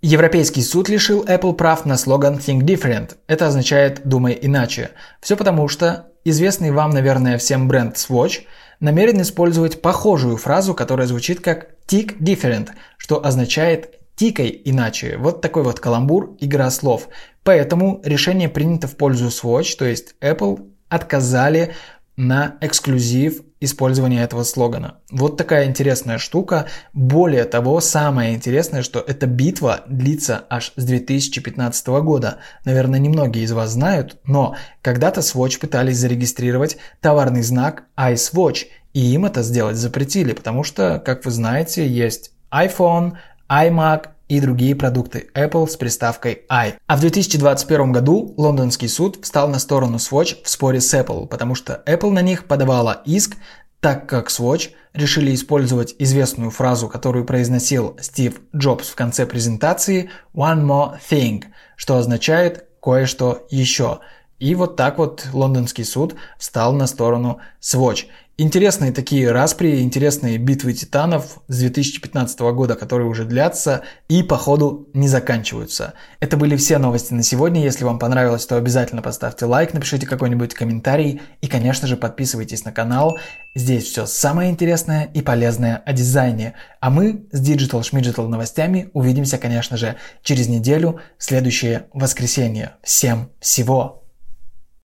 Европейский 0.00 0.62
суд 0.62 0.88
лишил 0.88 1.24
Apple 1.24 1.54
прав 1.54 1.84
на 1.84 1.96
слоган 1.96 2.36
Think 2.36 2.60
Different. 2.60 3.16
Это 3.26 3.48
означает 3.48 4.02
«думай 4.06 4.38
иначе». 4.40 4.90
Все 5.20 5.36
потому, 5.36 5.66
что 5.66 6.12
известный 6.24 6.70
вам, 6.70 6.90
наверное, 6.90 7.36
всем 7.36 7.66
бренд 7.66 7.96
Swatch 7.96 8.42
намерен 8.78 9.20
использовать 9.22 9.82
похожую 9.82 10.36
фразу, 10.36 10.72
которая 10.72 11.08
звучит 11.08 11.40
как 11.40 11.70
Tick 11.88 12.16
Different, 12.20 12.68
что 12.96 13.24
означает 13.24 13.98
«тикай 14.14 14.62
иначе». 14.64 15.16
Вот 15.16 15.40
такой 15.40 15.64
вот 15.64 15.80
каламбур, 15.80 16.36
игра 16.38 16.70
слов. 16.70 17.08
Поэтому 17.42 18.00
решение 18.04 18.48
принято 18.48 18.86
в 18.86 18.96
пользу 18.96 19.26
Swatch, 19.26 19.76
то 19.76 19.84
есть 19.84 20.14
Apple 20.20 20.70
отказали 20.88 21.74
на 22.16 22.56
эксклюзив 22.60 23.42
использования 23.60 24.22
этого 24.22 24.42
слогана. 24.42 24.96
Вот 25.10 25.36
такая 25.36 25.66
интересная 25.66 26.18
штука. 26.18 26.66
Более 26.92 27.44
того, 27.44 27.80
самое 27.80 28.34
интересное, 28.34 28.82
что 28.82 29.00
эта 29.00 29.26
битва 29.26 29.80
длится 29.86 30.44
аж 30.48 30.72
с 30.76 30.84
2015 30.84 31.86
года. 32.02 32.38
Наверное, 32.64 32.98
немногие 32.98 33.44
из 33.44 33.52
вас 33.52 33.70
знают, 33.70 34.18
но 34.24 34.56
когда-то 34.82 35.20
Swatch 35.20 35.58
пытались 35.58 35.98
зарегистрировать 35.98 36.78
товарный 37.00 37.42
знак 37.42 37.84
iSwatch, 37.96 38.66
и 38.94 39.00
им 39.00 39.26
это 39.26 39.42
сделать 39.42 39.76
запретили, 39.76 40.32
потому 40.32 40.64
что, 40.64 41.02
как 41.04 41.24
вы 41.24 41.30
знаете, 41.30 41.86
есть 41.86 42.32
iPhone, 42.50 43.14
iMac, 43.48 44.08
и 44.28 44.40
другие 44.40 44.74
продукты 44.74 45.28
Apple 45.34 45.68
с 45.68 45.76
приставкой 45.76 46.42
i. 46.48 46.74
А 46.86 46.96
в 46.96 47.00
2021 47.00 47.92
году 47.92 48.34
лондонский 48.36 48.88
суд 48.88 49.18
встал 49.22 49.48
на 49.48 49.58
сторону 49.58 49.96
Swatch 49.96 50.36
в 50.44 50.48
споре 50.48 50.80
с 50.80 50.94
Apple, 50.94 51.26
потому 51.26 51.54
что 51.54 51.82
Apple 51.86 52.10
на 52.10 52.22
них 52.22 52.44
подавала 52.44 53.02
иск, 53.04 53.36
так 53.80 54.08
как 54.08 54.28
Swatch 54.28 54.70
решили 54.92 55.34
использовать 55.34 55.94
известную 55.98 56.50
фразу, 56.50 56.88
которую 56.88 57.24
произносил 57.24 57.96
Стив 58.00 58.40
Джобс 58.54 58.88
в 58.88 58.94
конце 58.94 59.26
презентации 59.26 60.10
«One 60.34 60.64
more 60.64 60.96
thing», 61.10 61.44
что 61.76 61.96
означает 61.96 62.66
«кое-что 62.82 63.46
еще». 63.50 64.00
И 64.38 64.54
вот 64.54 64.76
так 64.76 64.98
вот 64.98 65.26
лондонский 65.32 65.84
суд 65.84 66.14
встал 66.38 66.72
на 66.72 66.86
сторону 66.86 67.38
Swatch. 67.60 68.06
Интересные 68.40 68.92
такие 68.92 69.32
распри, 69.32 69.80
интересные 69.80 70.38
битвы 70.38 70.72
титанов 70.72 71.40
с 71.48 71.58
2015 71.58 72.38
года, 72.38 72.76
которые 72.76 73.08
уже 73.08 73.24
длятся 73.24 73.82
и 74.08 74.22
по 74.22 74.36
ходу 74.36 74.88
не 74.94 75.08
заканчиваются. 75.08 75.94
Это 76.20 76.36
были 76.36 76.54
все 76.54 76.78
новости 76.78 77.12
на 77.12 77.24
сегодня. 77.24 77.64
Если 77.64 77.82
вам 77.82 77.98
понравилось, 77.98 78.46
то 78.46 78.56
обязательно 78.56 79.02
поставьте 79.02 79.44
лайк, 79.44 79.74
напишите 79.74 80.06
какой-нибудь 80.06 80.54
комментарий 80.54 81.20
и, 81.40 81.48
конечно 81.48 81.88
же, 81.88 81.96
подписывайтесь 81.96 82.64
на 82.64 82.70
канал. 82.70 83.18
Здесь 83.56 83.86
все 83.86 84.06
самое 84.06 84.52
интересное 84.52 85.10
и 85.12 85.20
полезное 85.20 85.82
о 85.84 85.92
дизайне. 85.92 86.54
А 86.78 86.90
мы 86.90 87.26
с 87.32 87.42
Digital 87.42 87.80
Schmidgital 87.80 88.28
новостями 88.28 88.88
увидимся, 88.92 89.38
конечно 89.38 89.76
же, 89.76 89.96
через 90.22 90.46
неделю 90.46 91.00
в 91.18 91.24
следующее 91.24 91.86
воскресенье. 91.92 92.76
Всем 92.84 93.30
всего! 93.40 94.07